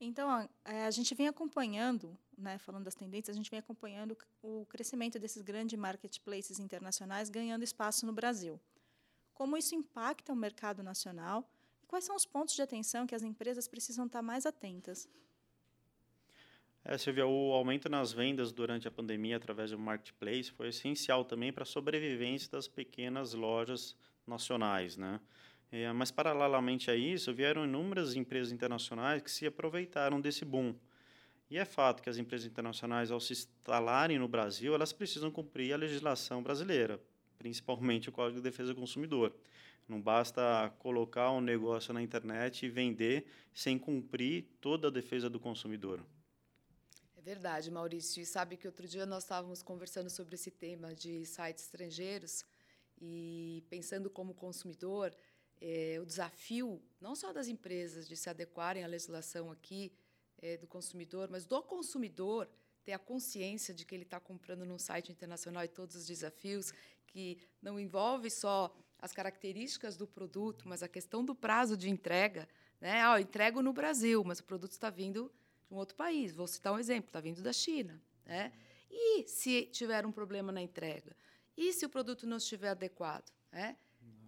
Então, 0.00 0.30
a, 0.30 0.48
é, 0.64 0.84
a 0.84 0.90
gente 0.92 1.16
vem 1.16 1.26
acompanhando, 1.26 2.16
né, 2.38 2.58
falando 2.58 2.84
das 2.84 2.94
tendências, 2.94 3.34
a 3.34 3.36
gente 3.36 3.50
vem 3.50 3.58
acompanhando 3.58 4.16
o 4.40 4.64
crescimento 4.66 5.18
desses 5.18 5.42
grandes 5.42 5.76
marketplaces 5.76 6.60
internacionais 6.60 7.28
ganhando 7.28 7.64
espaço 7.64 8.06
no 8.06 8.12
Brasil. 8.12 8.60
Como 9.34 9.56
isso 9.56 9.74
impacta 9.74 10.32
o 10.32 10.36
mercado 10.36 10.80
nacional 10.80 11.50
e 11.82 11.86
quais 11.86 12.04
são 12.04 12.14
os 12.14 12.24
pontos 12.24 12.54
de 12.54 12.62
atenção 12.62 13.04
que 13.04 13.14
as 13.14 13.24
empresas 13.24 13.66
precisam 13.66 14.06
estar 14.06 14.22
mais 14.22 14.46
atentas? 14.46 15.08
É, 16.84 16.96
Silvia, 16.96 17.26
o 17.26 17.52
aumento 17.52 17.88
nas 17.88 18.12
vendas 18.12 18.52
durante 18.52 18.86
a 18.86 18.92
pandemia 18.92 19.38
através 19.38 19.72
do 19.72 19.78
marketplace 19.78 20.52
foi 20.52 20.68
essencial 20.68 21.24
também 21.24 21.52
para 21.52 21.64
a 21.64 21.66
sobrevivência 21.66 22.48
das 22.48 22.68
pequenas 22.68 23.34
lojas 23.34 23.96
nacionais, 24.26 24.96
né? 24.96 25.20
É, 25.70 25.92
mas, 25.92 26.10
paralelamente 26.10 26.90
a 26.90 26.94
isso, 26.94 27.34
vieram 27.34 27.64
inúmeras 27.64 28.14
empresas 28.14 28.52
internacionais 28.52 29.22
que 29.22 29.30
se 29.30 29.46
aproveitaram 29.46 30.20
desse 30.20 30.44
boom. 30.44 30.74
E 31.50 31.58
é 31.58 31.64
fato 31.64 32.02
que 32.02 32.10
as 32.10 32.18
empresas 32.18 32.46
internacionais, 32.46 33.10
ao 33.10 33.20
se 33.20 33.32
instalarem 33.32 34.18
no 34.18 34.28
Brasil, 34.28 34.74
elas 34.74 34.92
precisam 34.92 35.30
cumprir 35.30 35.72
a 35.72 35.76
legislação 35.76 36.42
brasileira, 36.42 37.00
principalmente 37.38 38.08
o 38.08 38.12
Código 38.12 38.40
de 38.40 38.42
Defesa 38.42 38.74
do 38.74 38.80
Consumidor. 38.80 39.32
Não 39.88 40.00
basta 40.00 40.72
colocar 40.80 41.30
um 41.30 41.40
negócio 41.40 41.94
na 41.94 42.02
internet 42.02 42.66
e 42.66 42.68
vender 42.68 43.26
sem 43.54 43.78
cumprir 43.78 44.48
toda 44.60 44.88
a 44.88 44.90
defesa 44.90 45.30
do 45.30 45.38
consumidor. 45.38 46.04
É 47.16 47.20
verdade, 47.20 47.70
Maurício. 47.70 48.20
E 48.20 48.26
sabe 48.26 48.56
que 48.56 48.66
outro 48.66 48.88
dia 48.88 49.06
nós 49.06 49.22
estávamos 49.22 49.62
conversando 49.62 50.10
sobre 50.10 50.34
esse 50.34 50.50
tema 50.50 50.92
de 50.92 51.24
sites 51.24 51.64
estrangeiros 51.64 52.44
e 53.00 53.64
pensando 53.68 54.08
como 54.08 54.34
consumidor, 54.34 55.14
é, 55.60 55.98
o 56.00 56.06
desafio 56.06 56.82
não 57.00 57.14
só 57.14 57.32
das 57.32 57.48
empresas 57.48 58.06
de 58.08 58.16
se 58.16 58.28
adequarem 58.28 58.84
à 58.84 58.86
legislação 58.86 59.50
aqui 59.50 59.92
é, 60.38 60.56
do 60.56 60.66
consumidor, 60.66 61.28
mas 61.30 61.46
do 61.46 61.62
consumidor 61.62 62.48
ter 62.84 62.92
a 62.92 62.98
consciência 62.98 63.74
de 63.74 63.84
que 63.84 63.94
ele 63.94 64.04
está 64.04 64.20
comprando 64.20 64.64
num 64.64 64.78
site 64.78 65.10
internacional 65.10 65.64
e 65.64 65.68
todos 65.68 65.96
os 65.96 66.06
desafios 66.06 66.72
que 67.06 67.38
não 67.60 67.80
envolve 67.80 68.30
só 68.30 68.74
as 68.98 69.12
características 69.12 69.96
do 69.96 70.06
produto, 70.06 70.68
mas 70.68 70.82
a 70.82 70.88
questão 70.88 71.24
do 71.24 71.34
prazo 71.34 71.76
de 71.76 71.90
entrega. 71.90 72.48
Né? 72.80 73.02
Ah, 73.02 73.18
eu 73.18 73.22
entrego 73.22 73.62
no 73.62 73.72
Brasil, 73.72 74.22
mas 74.24 74.38
o 74.38 74.44
produto 74.44 74.72
está 74.72 74.90
vindo 74.90 75.32
de 75.68 75.74
um 75.74 75.78
outro 75.78 75.96
país. 75.96 76.34
Vou 76.34 76.46
citar 76.46 76.72
um 76.72 76.78
exemplo: 76.78 77.08
está 77.08 77.20
vindo 77.20 77.42
da 77.42 77.52
China. 77.52 78.00
Né? 78.24 78.52
E 78.90 79.26
se 79.26 79.66
tiver 79.66 80.06
um 80.06 80.12
problema 80.12 80.52
na 80.52 80.62
entrega? 80.62 81.16
E 81.56 81.72
se 81.72 81.86
o 81.86 81.88
produto 81.88 82.26
não 82.26 82.36
estiver 82.36 82.68
adequado? 82.70 83.32
Né? 83.50 83.76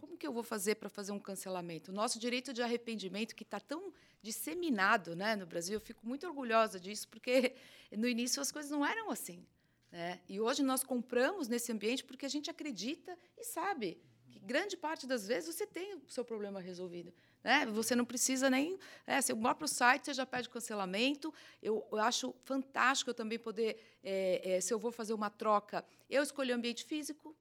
Como 0.00 0.16
que 0.16 0.26
eu 0.26 0.32
vou 0.32 0.42
fazer 0.42 0.76
para 0.76 0.88
fazer 0.88 1.12
um 1.12 1.18
cancelamento? 1.18 1.90
O 1.90 1.94
nosso 1.94 2.18
direito 2.18 2.52
de 2.52 2.62
arrependimento, 2.62 3.34
que 3.34 3.42
está 3.42 3.60
tão 3.60 3.92
disseminado 4.22 5.14
né, 5.14 5.36
no 5.36 5.46
Brasil, 5.46 5.74
eu 5.74 5.80
fico 5.80 6.06
muito 6.06 6.26
orgulhosa 6.26 6.80
disso, 6.80 7.08
porque 7.08 7.54
no 7.96 8.08
início 8.08 8.40
as 8.40 8.50
coisas 8.50 8.70
não 8.70 8.84
eram 8.84 9.10
assim. 9.10 9.46
Né? 9.90 10.20
E 10.28 10.40
hoje 10.40 10.62
nós 10.62 10.82
compramos 10.82 11.48
nesse 11.48 11.72
ambiente 11.72 12.04
porque 12.04 12.26
a 12.26 12.28
gente 12.28 12.50
acredita 12.50 13.16
e 13.36 13.44
sabe 13.44 14.00
que 14.30 14.38
grande 14.38 14.76
parte 14.76 15.06
das 15.06 15.26
vezes 15.26 15.54
você 15.54 15.66
tem 15.66 15.94
o 15.94 16.02
seu 16.08 16.24
problema 16.24 16.60
resolvido. 16.60 17.12
Né? 17.48 17.64
Você 17.64 17.96
não 17.96 18.04
precisa 18.04 18.50
nem. 18.50 18.78
Né? 19.06 19.22
Se 19.22 19.32
eu 19.32 19.36
vou 19.36 19.54
para 19.54 19.64
o 19.64 19.68
site, 19.68 20.04
você 20.04 20.12
já 20.12 20.26
pede 20.26 20.50
cancelamento. 20.50 21.32
Eu, 21.62 21.82
eu 21.90 21.98
acho 21.98 22.34
fantástico 22.44 23.08
eu 23.08 23.14
também 23.14 23.38
poder, 23.38 23.98
é, 24.04 24.56
é, 24.56 24.60
se 24.60 24.74
eu 24.74 24.78
vou 24.78 24.92
fazer 24.92 25.14
uma 25.14 25.30
troca, 25.30 25.82
eu 26.10 26.22
escolhi 26.22 26.52
o 26.52 26.54
ambiente 26.54 26.84
físico, 26.84 27.34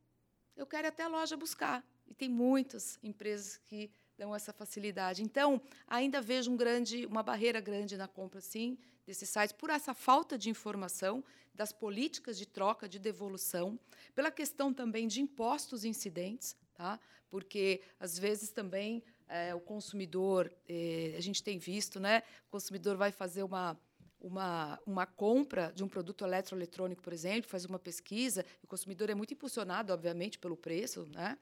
eu 0.55 0.65
quero 0.65 0.87
ir 0.87 0.91
até 0.91 1.03
a 1.03 1.09
loja 1.09 1.35
buscar. 1.35 1.85
E 2.07 2.13
tem 2.13 2.29
muitas 2.29 2.97
empresas 3.03 3.57
que 3.57 3.91
dão 4.17 4.33
essa 4.33 4.53
facilidade. 4.53 5.21
Então, 5.21 5.61
ainda 5.85 6.21
vejo 6.21 6.49
um 6.51 6.55
grande, 6.55 7.05
uma 7.05 7.21
barreira 7.21 7.59
grande 7.59 7.97
na 7.97 8.07
compra, 8.07 8.39
sim, 8.39 8.77
desses 9.05 9.27
sites, 9.27 9.51
por 9.51 9.69
essa 9.69 9.93
falta 9.93 10.37
de 10.37 10.49
informação 10.49 11.21
das 11.53 11.73
políticas 11.73 12.37
de 12.37 12.45
troca, 12.45 12.87
de 12.87 12.97
devolução, 12.97 13.77
pela 14.15 14.31
questão 14.31 14.73
também 14.73 15.05
de 15.05 15.19
impostos 15.19 15.83
incidentes, 15.83 16.55
tá? 16.75 16.97
porque, 17.29 17.81
às 17.99 18.17
vezes, 18.17 18.51
também 18.51 19.03
é, 19.27 19.53
o 19.53 19.59
consumidor, 19.59 20.51
é, 20.67 21.15
a 21.17 21.21
gente 21.21 21.43
tem 21.43 21.57
visto, 21.57 21.99
né? 21.99 22.23
o 22.47 22.51
consumidor 22.51 22.95
vai 22.97 23.11
fazer 23.11 23.43
uma, 23.43 23.77
uma, 24.19 24.79
uma 24.85 25.05
compra 25.05 25.71
de 25.75 25.83
um 25.83 25.87
produto 25.87 26.25
eletroeletrônico, 26.25 27.01
por 27.01 27.13
exemplo, 27.13 27.49
faz 27.49 27.65
uma 27.65 27.79
pesquisa, 27.79 28.45
o 28.63 28.67
consumidor 28.67 29.09
é 29.09 29.15
muito 29.15 29.33
impulsionado, 29.33 29.93
obviamente, 29.93 30.39
pelo 30.39 30.57
preço, 30.57 31.05
né? 31.13 31.37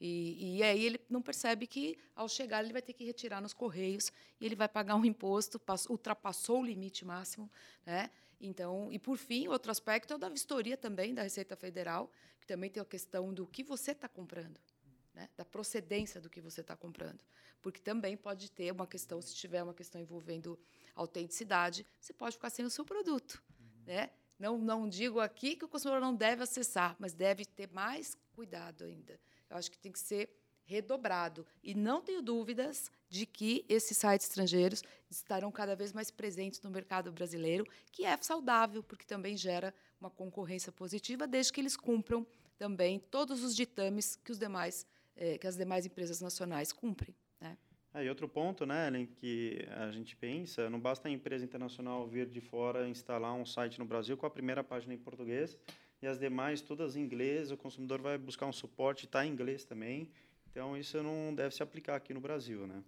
E, 0.00 0.56
e, 0.56 0.62
aí 0.62 0.82
ele 0.82 1.00
não 1.10 1.20
percebe 1.20 1.66
que, 1.66 1.98
ao 2.16 2.26
chegar, 2.26 2.64
ele 2.64 2.72
vai 2.72 2.80
ter 2.80 2.94
que 2.94 3.04
retirar 3.04 3.42
nos 3.42 3.52
correios 3.52 4.10
e 4.40 4.46
ele 4.46 4.56
vai 4.56 4.66
pagar 4.66 4.94
um 4.94 5.04
imposto, 5.04 5.60
ultrapassou 5.90 6.60
o 6.60 6.64
limite 6.64 7.04
máximo. 7.04 7.50
Né? 7.84 8.10
Então, 8.40 8.90
e 8.90 8.98
por 8.98 9.18
fim, 9.18 9.46
outro 9.48 9.70
aspecto 9.70 10.14
é 10.14 10.16
o 10.16 10.18
da 10.18 10.30
vistoria 10.30 10.74
também 10.74 11.12
da 11.12 11.22
Receita 11.22 11.54
Federal, 11.54 12.10
que 12.40 12.46
também 12.46 12.70
tem 12.70 12.80
a 12.80 12.86
questão 12.86 13.34
do 13.34 13.46
que 13.46 13.62
você 13.62 13.90
está 13.90 14.08
comprando, 14.08 14.58
né? 15.14 15.28
da 15.36 15.44
procedência 15.44 16.20
do 16.20 16.30
que 16.30 16.40
você 16.40 16.60
está 16.60 16.76
comprando. 16.76 17.24
Porque 17.60 17.80
também 17.80 18.16
pode 18.16 18.50
ter 18.50 18.72
uma 18.72 18.86
questão, 18.86 19.20
se 19.20 19.34
tiver 19.34 19.62
uma 19.62 19.74
questão 19.74 20.00
envolvendo 20.00 20.58
autenticidade, 20.94 21.86
você 22.00 22.12
pode 22.12 22.36
ficar 22.36 22.50
sem 22.50 22.64
o 22.64 22.70
seu 22.70 22.84
produto. 22.84 23.42
Né? 23.86 24.10
Não, 24.38 24.56
não 24.58 24.88
digo 24.88 25.20
aqui 25.20 25.56
que 25.56 25.64
o 25.64 25.68
consumidor 25.68 26.00
não 26.00 26.14
deve 26.14 26.42
acessar, 26.42 26.96
mas 26.98 27.12
deve 27.12 27.44
ter 27.44 27.70
mais 27.72 28.16
cuidado 28.34 28.84
ainda 28.84 29.20
eu 29.50 29.56
acho 29.56 29.70
que 29.70 29.78
tem 29.78 29.90
que 29.90 29.98
ser 29.98 30.30
redobrado. 30.64 31.44
E 31.62 31.74
não 31.74 32.00
tenho 32.00 32.22
dúvidas 32.22 32.90
de 33.08 33.26
que 33.26 33.64
esses 33.68 33.98
sites 33.98 34.28
estrangeiros 34.28 34.84
estarão 35.10 35.50
cada 35.50 35.74
vez 35.74 35.92
mais 35.92 36.10
presentes 36.12 36.62
no 36.62 36.70
mercado 36.70 37.10
brasileiro, 37.10 37.66
que 37.90 38.04
é 38.04 38.16
saudável, 38.22 38.82
porque 38.82 39.04
também 39.04 39.36
gera 39.36 39.74
uma 40.00 40.08
concorrência 40.08 40.70
positiva, 40.70 41.26
desde 41.26 41.52
que 41.52 41.60
eles 41.60 41.76
cumpram 41.76 42.24
também 42.56 43.00
todos 43.00 43.42
os 43.42 43.56
ditames 43.56 44.16
que, 44.16 44.30
os 44.30 44.38
demais, 44.38 44.86
eh, 45.20 45.38
que 45.38 45.46
as 45.46 45.56
demais 45.56 45.86
empresas 45.86 46.20
nacionais 46.20 46.72
cumprem. 46.72 47.14
Né? 47.40 47.56
É, 47.94 48.04
e 48.04 48.08
outro 48.08 48.28
ponto, 48.28 48.64
né, 48.64 48.88
Ellen, 48.88 49.06
que 49.06 49.64
a 49.76 49.90
gente 49.92 50.16
pensa, 50.16 50.68
não 50.68 50.80
basta 50.80 51.08
a 51.08 51.10
empresa 51.10 51.44
internacional 51.44 52.06
vir 52.08 52.26
de 52.26 52.40
fora 52.40 52.88
instalar 52.88 53.34
um 53.34 53.44
site 53.44 53.78
no 53.78 53.84
Brasil 53.84 54.16
com 54.16 54.26
a 54.26 54.30
primeira 54.30 54.64
página 54.64 54.94
em 54.94 54.98
português 54.98 55.56
e 56.02 56.06
as 56.06 56.18
demais 56.18 56.60
todas 56.60 56.96
em 56.96 57.02
inglês, 57.02 57.50
o 57.50 57.56
consumidor 57.56 58.00
vai 58.00 58.16
buscar 58.16 58.46
um 58.46 58.52
suporte, 58.52 59.04
está 59.04 59.26
em 59.26 59.30
inglês 59.30 59.64
também. 59.64 60.10
Então, 60.50 60.76
isso 60.76 61.02
não 61.02 61.34
deve 61.34 61.54
se 61.54 61.62
aplicar 61.62 61.96
aqui 61.96 62.14
no 62.14 62.20
Brasil, 62.20 62.66
né? 62.66 62.82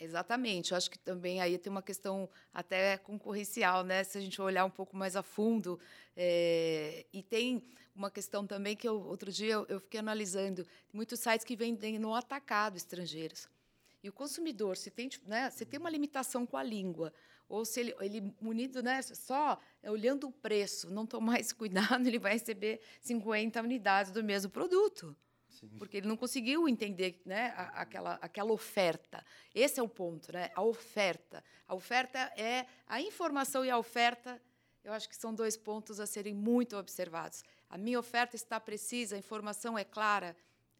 Exatamente. 0.00 0.70
Eu 0.70 0.78
acho 0.78 0.90
que 0.90 0.98
também 0.98 1.42
aí 1.42 1.58
tem 1.58 1.70
uma 1.70 1.82
questão 1.82 2.28
até 2.54 2.96
concorrencial, 2.96 3.84
né? 3.84 4.02
Se 4.02 4.16
a 4.16 4.20
gente 4.20 4.40
olhar 4.40 4.64
um 4.64 4.70
pouco 4.70 4.96
mais 4.96 5.14
a 5.14 5.22
fundo. 5.22 5.78
É... 6.16 7.04
E 7.12 7.22
tem 7.22 7.62
uma 7.94 8.10
questão 8.10 8.46
também 8.46 8.74
que 8.74 8.88
eu, 8.88 8.98
outro 9.06 9.30
dia 9.30 9.54
eu, 9.68 9.78
fiquei 9.78 10.00
analisando. 10.00 10.66
Muitos 10.90 11.20
sites 11.20 11.44
que 11.44 11.54
vendem 11.54 11.98
no 11.98 12.14
atacado 12.14 12.78
estrangeiros. 12.78 13.46
E 14.02 14.08
o 14.08 14.12
consumidor, 14.12 14.78
se 14.78 14.90
tem, 14.90 15.10
né, 15.26 15.50
se 15.50 15.66
tem 15.66 15.78
uma 15.78 15.90
limitação 15.90 16.46
com 16.46 16.56
a 16.56 16.62
língua, 16.62 17.12
ou 17.46 17.66
se 17.66 17.80
ele, 17.80 17.94
ele 18.00 18.34
munido 18.40 18.82
né, 18.82 19.02
só 19.02 19.60
olhando 19.84 20.28
o 20.28 20.32
preço, 20.32 20.88
não 20.88 21.04
tomar 21.04 21.38
esse 21.38 21.54
cuidado, 21.54 22.06
ele 22.08 22.18
vai 22.18 22.32
receber 22.32 22.80
50 23.02 23.60
unidades 23.60 24.10
do 24.10 24.24
mesmo 24.24 24.50
produto. 24.50 25.14
Sim. 25.60 25.78
Porque 25.78 25.98
ele 25.98 26.08
não 26.08 26.16
conseguiu 26.16 26.68
entender 26.68 27.20
né, 27.24 27.52
a, 27.56 27.82
aquela, 27.82 28.14
aquela 28.14 28.52
oferta. 28.52 29.24
Esse 29.54 29.78
é 29.78 29.82
o 29.82 29.88
ponto, 29.88 30.32
né? 30.32 30.50
A 30.54 30.62
oferta. 30.62 31.44
A 31.68 31.74
oferta 31.74 32.18
é 32.36 32.66
a 32.86 33.00
informação 33.00 33.64
e 33.64 33.70
a 33.70 33.76
oferta. 33.76 34.40
Eu 34.82 34.92
acho 34.92 35.08
que 35.08 35.16
são 35.16 35.34
dois 35.34 35.56
pontos 35.56 36.00
a 36.00 36.06
serem 36.06 36.34
muito 36.34 36.76
observados. 36.76 37.44
A 37.68 37.76
minha 37.76 37.98
oferta 37.98 38.36
está 38.36 38.58
precisa, 38.58 39.16
a 39.16 39.18
informação 39.18 39.78
é 39.78 39.84
clara. 39.84 40.34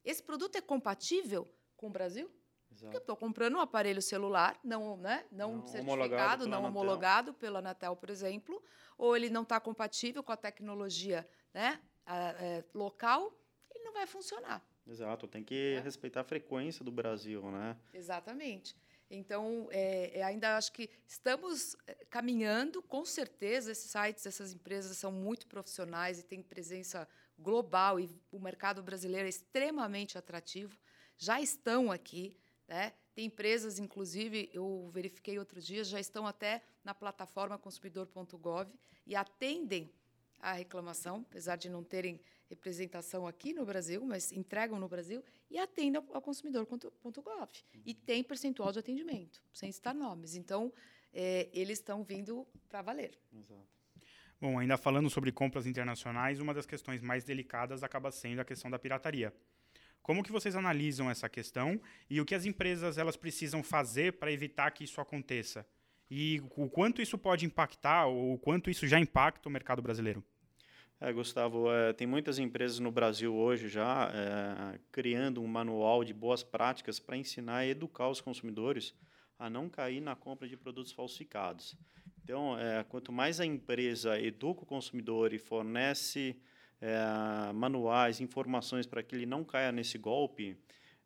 Esse 0.04 0.22
produto 0.22 0.56
é 0.56 0.60
compatível 0.60 1.46
com 1.76 1.88
o 1.88 1.90
Brasil? 1.90 2.30
Exato. 2.70 2.84
Porque 2.84 2.96
eu 2.96 3.00
estou 3.00 3.16
comprando 3.16 3.56
um 3.56 3.60
aparelho 3.60 4.00
celular 4.00 4.58
não, 4.62 4.96
né, 4.96 5.26
não, 5.30 5.56
não 5.56 5.66
certificado, 5.66 6.46
não 6.46 6.64
homologado 6.64 7.34
pela 7.34 7.58
Anatel, 7.58 7.96
por 7.96 8.08
exemplo, 8.08 8.62
ou 8.96 9.16
ele 9.16 9.28
não 9.28 9.42
está 9.42 9.58
compatível 9.60 10.22
com 10.22 10.32
a 10.32 10.36
tecnologia 10.36 11.28
né, 11.52 11.80
a, 12.06 12.14
a, 12.14 12.30
é, 12.42 12.64
local, 12.72 13.32
ele 13.74 13.84
não 13.84 13.92
vai 13.92 14.06
funcionar. 14.06 14.62
Exato, 14.86 15.28
tem 15.28 15.44
que 15.44 15.74
é. 15.76 15.80
respeitar 15.80 16.20
a 16.20 16.24
frequência 16.24 16.84
do 16.84 16.90
Brasil, 16.90 17.50
né? 17.50 17.76
Exatamente. 17.92 18.74
Então, 19.10 19.68
é, 19.72 20.18
é, 20.18 20.22
ainda 20.22 20.56
acho 20.56 20.72
que 20.72 20.88
estamos 21.06 21.76
é, 21.86 21.94
caminhando, 22.08 22.80
com 22.80 23.04
certeza, 23.04 23.72
esses 23.72 23.90
sites, 23.90 24.24
essas 24.24 24.52
empresas 24.52 24.96
são 24.96 25.10
muito 25.10 25.48
profissionais 25.48 26.20
e 26.20 26.22
têm 26.22 26.40
presença 26.42 27.08
global 27.36 27.98
e 27.98 28.08
o 28.30 28.38
mercado 28.38 28.82
brasileiro 28.82 29.26
é 29.26 29.28
extremamente 29.28 30.16
atrativo, 30.16 30.78
já 31.16 31.40
estão 31.40 31.90
aqui. 31.90 32.36
Né? 32.68 32.92
Tem 33.12 33.24
empresas, 33.24 33.80
inclusive, 33.80 34.48
eu 34.52 34.88
verifiquei 34.92 35.38
outro 35.40 35.60
dia, 35.60 35.82
já 35.82 35.98
estão 35.98 36.24
até 36.24 36.62
na 36.84 36.94
plataforma 36.94 37.58
consumidor.gov 37.58 38.70
e 39.04 39.16
atendem 39.16 39.92
a 40.38 40.52
reclamação, 40.52 41.26
apesar 41.28 41.56
de 41.56 41.68
não 41.68 41.82
terem 41.82 42.20
representação 42.50 43.26
aqui 43.26 43.54
no 43.54 43.64
Brasil, 43.64 44.04
mas 44.04 44.32
entregam 44.32 44.78
no 44.78 44.88
Brasil 44.88 45.24
e 45.48 45.58
atendem 45.58 46.02
ao 46.12 46.20
consumidor.gov. 46.20 47.50
E 47.86 47.94
tem 47.94 48.22
percentual 48.22 48.72
de 48.72 48.80
atendimento, 48.80 49.40
sem 49.52 49.70
citar 49.70 49.94
nomes. 49.94 50.34
Então, 50.34 50.72
é, 51.12 51.48
eles 51.52 51.78
estão 51.78 52.02
vindo 52.02 52.46
para 52.68 52.82
valer. 52.82 53.16
Exato. 53.32 53.80
Bom, 54.40 54.58
ainda 54.58 54.76
falando 54.76 55.08
sobre 55.08 55.30
compras 55.30 55.66
internacionais, 55.66 56.40
uma 56.40 56.52
das 56.52 56.66
questões 56.66 57.00
mais 57.00 57.24
delicadas 57.24 57.82
acaba 57.82 58.10
sendo 58.10 58.40
a 58.40 58.44
questão 58.44 58.70
da 58.70 58.78
pirataria. 58.78 59.32
Como 60.02 60.22
que 60.22 60.32
vocês 60.32 60.56
analisam 60.56 61.10
essa 61.10 61.28
questão 61.28 61.80
e 62.08 62.20
o 62.20 62.24
que 62.24 62.34
as 62.34 62.46
empresas 62.46 62.98
elas 62.98 63.16
precisam 63.16 63.62
fazer 63.62 64.14
para 64.14 64.32
evitar 64.32 64.70
que 64.70 64.82
isso 64.82 65.00
aconteça? 65.00 65.64
E 66.10 66.42
o 66.56 66.68
quanto 66.68 67.00
isso 67.00 67.16
pode 67.16 67.44
impactar 67.46 68.06
ou 68.06 68.34
o 68.34 68.38
quanto 68.38 68.70
isso 68.70 68.86
já 68.86 68.98
impacta 68.98 69.48
o 69.48 69.52
mercado 69.52 69.80
brasileiro? 69.80 70.24
É, 71.02 71.10
Gustavo, 71.14 71.72
é, 71.72 71.94
tem 71.94 72.06
muitas 72.06 72.38
empresas 72.38 72.78
no 72.78 72.92
Brasil 72.92 73.34
hoje 73.34 73.70
já 73.70 74.10
é, 74.12 74.78
criando 74.92 75.40
um 75.40 75.46
manual 75.46 76.04
de 76.04 76.12
boas 76.12 76.42
práticas 76.42 76.98
para 76.98 77.16
ensinar 77.16 77.64
e 77.64 77.70
educar 77.70 78.10
os 78.10 78.20
consumidores 78.20 78.94
a 79.38 79.48
não 79.48 79.66
cair 79.66 80.02
na 80.02 80.14
compra 80.14 80.46
de 80.46 80.58
produtos 80.58 80.92
falsificados. 80.92 81.74
Então, 82.22 82.58
é, 82.58 82.84
quanto 82.84 83.10
mais 83.10 83.40
a 83.40 83.46
empresa 83.46 84.20
educa 84.20 84.62
o 84.62 84.66
consumidor 84.66 85.32
e 85.32 85.38
fornece 85.38 86.36
é, 86.82 87.50
manuais, 87.54 88.20
informações 88.20 88.86
para 88.86 89.02
que 89.02 89.14
ele 89.14 89.24
não 89.24 89.42
caia 89.42 89.72
nesse 89.72 89.96
golpe, 89.96 90.54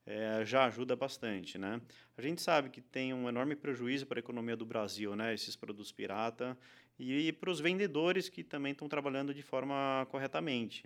é, 0.07 0.45
já 0.45 0.67
ajuda 0.67 0.95
bastante, 0.95 1.57
né? 1.57 1.81
A 2.17 2.23
gente 2.23 2.43
sabe 2.43 2.69
que 2.69 2.81
tem 2.81 3.15
um 3.15 3.29
enorme 3.29 3.57
prejuízo 3.57 4.07
para 4.07 4.19
a 4.19 4.21
economia 4.21 4.57
do 4.57 4.67
Brasil, 4.67 5.17
né? 5.17 5.33
Esses 5.33 5.57
produtos 5.57 5.93
pirata 5.93 6.57
e, 6.99 7.29
e 7.29 7.33
para 7.33 7.51
os 7.51 7.61
vendedores 7.61 8.29
que 8.29 8.45
também 8.45 8.73
estão 8.73 8.89
trabalhando 8.89 9.33
de 9.33 9.43
forma 9.43 10.07
corretamente. 10.11 10.85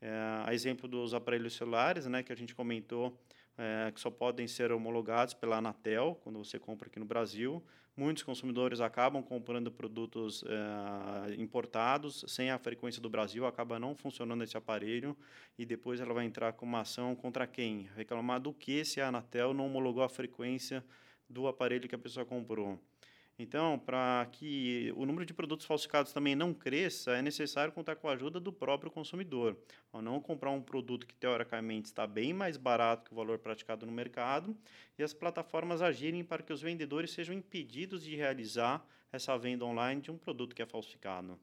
É, 0.00 0.10
a 0.44 0.54
exemplo 0.54 0.88
dos 0.88 1.14
aparelhos 1.14 1.54
celulares, 1.54 2.06
né? 2.06 2.22
Que 2.22 2.32
a 2.32 2.36
gente 2.36 2.54
comentou 2.54 3.16
é, 3.56 3.90
que 3.92 4.00
só 4.00 4.10
podem 4.10 4.48
ser 4.48 4.72
homologados 4.72 5.34
pela 5.34 5.58
Anatel 5.58 6.18
quando 6.22 6.38
você 6.42 6.58
compra 6.58 6.88
aqui 6.88 6.98
no 6.98 7.04
Brasil. 7.04 7.62
Muitos 8.00 8.22
consumidores 8.22 8.80
acabam 8.80 9.22
comprando 9.22 9.70
produtos 9.70 10.42
é, 10.46 11.34
importados 11.34 12.24
sem 12.26 12.50
a 12.50 12.58
frequência 12.58 12.98
do 12.98 13.10
Brasil, 13.10 13.44
acaba 13.44 13.78
não 13.78 13.94
funcionando 13.94 14.42
esse 14.42 14.56
aparelho 14.56 15.14
e 15.58 15.66
depois 15.66 16.00
ela 16.00 16.14
vai 16.14 16.24
entrar 16.24 16.54
com 16.54 16.64
uma 16.64 16.80
ação 16.80 17.14
contra 17.14 17.46
quem? 17.46 17.90
Reclamar 17.94 18.40
do 18.40 18.54
que 18.54 18.86
se 18.86 19.02
a 19.02 19.08
Anatel 19.08 19.52
não 19.52 19.66
homologou 19.66 20.02
a 20.02 20.08
frequência 20.08 20.82
do 21.28 21.46
aparelho 21.46 21.86
que 21.90 21.94
a 21.94 21.98
pessoa 21.98 22.24
comprou. 22.24 22.80
Então, 23.42 23.78
para 23.78 24.28
que 24.32 24.92
o 24.94 25.06
número 25.06 25.24
de 25.24 25.32
produtos 25.32 25.64
falsificados 25.64 26.12
também 26.12 26.36
não 26.36 26.52
cresça, 26.52 27.12
é 27.12 27.22
necessário 27.22 27.72
contar 27.72 27.96
com 27.96 28.06
a 28.06 28.12
ajuda 28.12 28.38
do 28.38 28.52
próprio 28.52 28.90
consumidor. 28.90 29.56
Ao 29.90 30.02
não 30.02 30.20
comprar 30.20 30.50
um 30.50 30.60
produto 30.60 31.06
que 31.06 31.14
teoricamente 31.14 31.86
está 31.86 32.06
bem 32.06 32.34
mais 32.34 32.58
barato 32.58 33.04
que 33.04 33.14
o 33.14 33.16
valor 33.16 33.38
praticado 33.38 33.86
no 33.86 33.92
mercado 33.92 34.54
e 34.98 35.02
as 35.02 35.14
plataformas 35.14 35.80
agirem 35.80 36.22
para 36.22 36.42
que 36.42 36.52
os 36.52 36.60
vendedores 36.60 37.12
sejam 37.12 37.34
impedidos 37.34 38.04
de 38.04 38.14
realizar 38.14 38.86
essa 39.10 39.38
venda 39.38 39.64
online 39.64 40.02
de 40.02 40.10
um 40.10 40.18
produto 40.18 40.54
que 40.54 40.60
é 40.60 40.66
falsificado. 40.66 41.40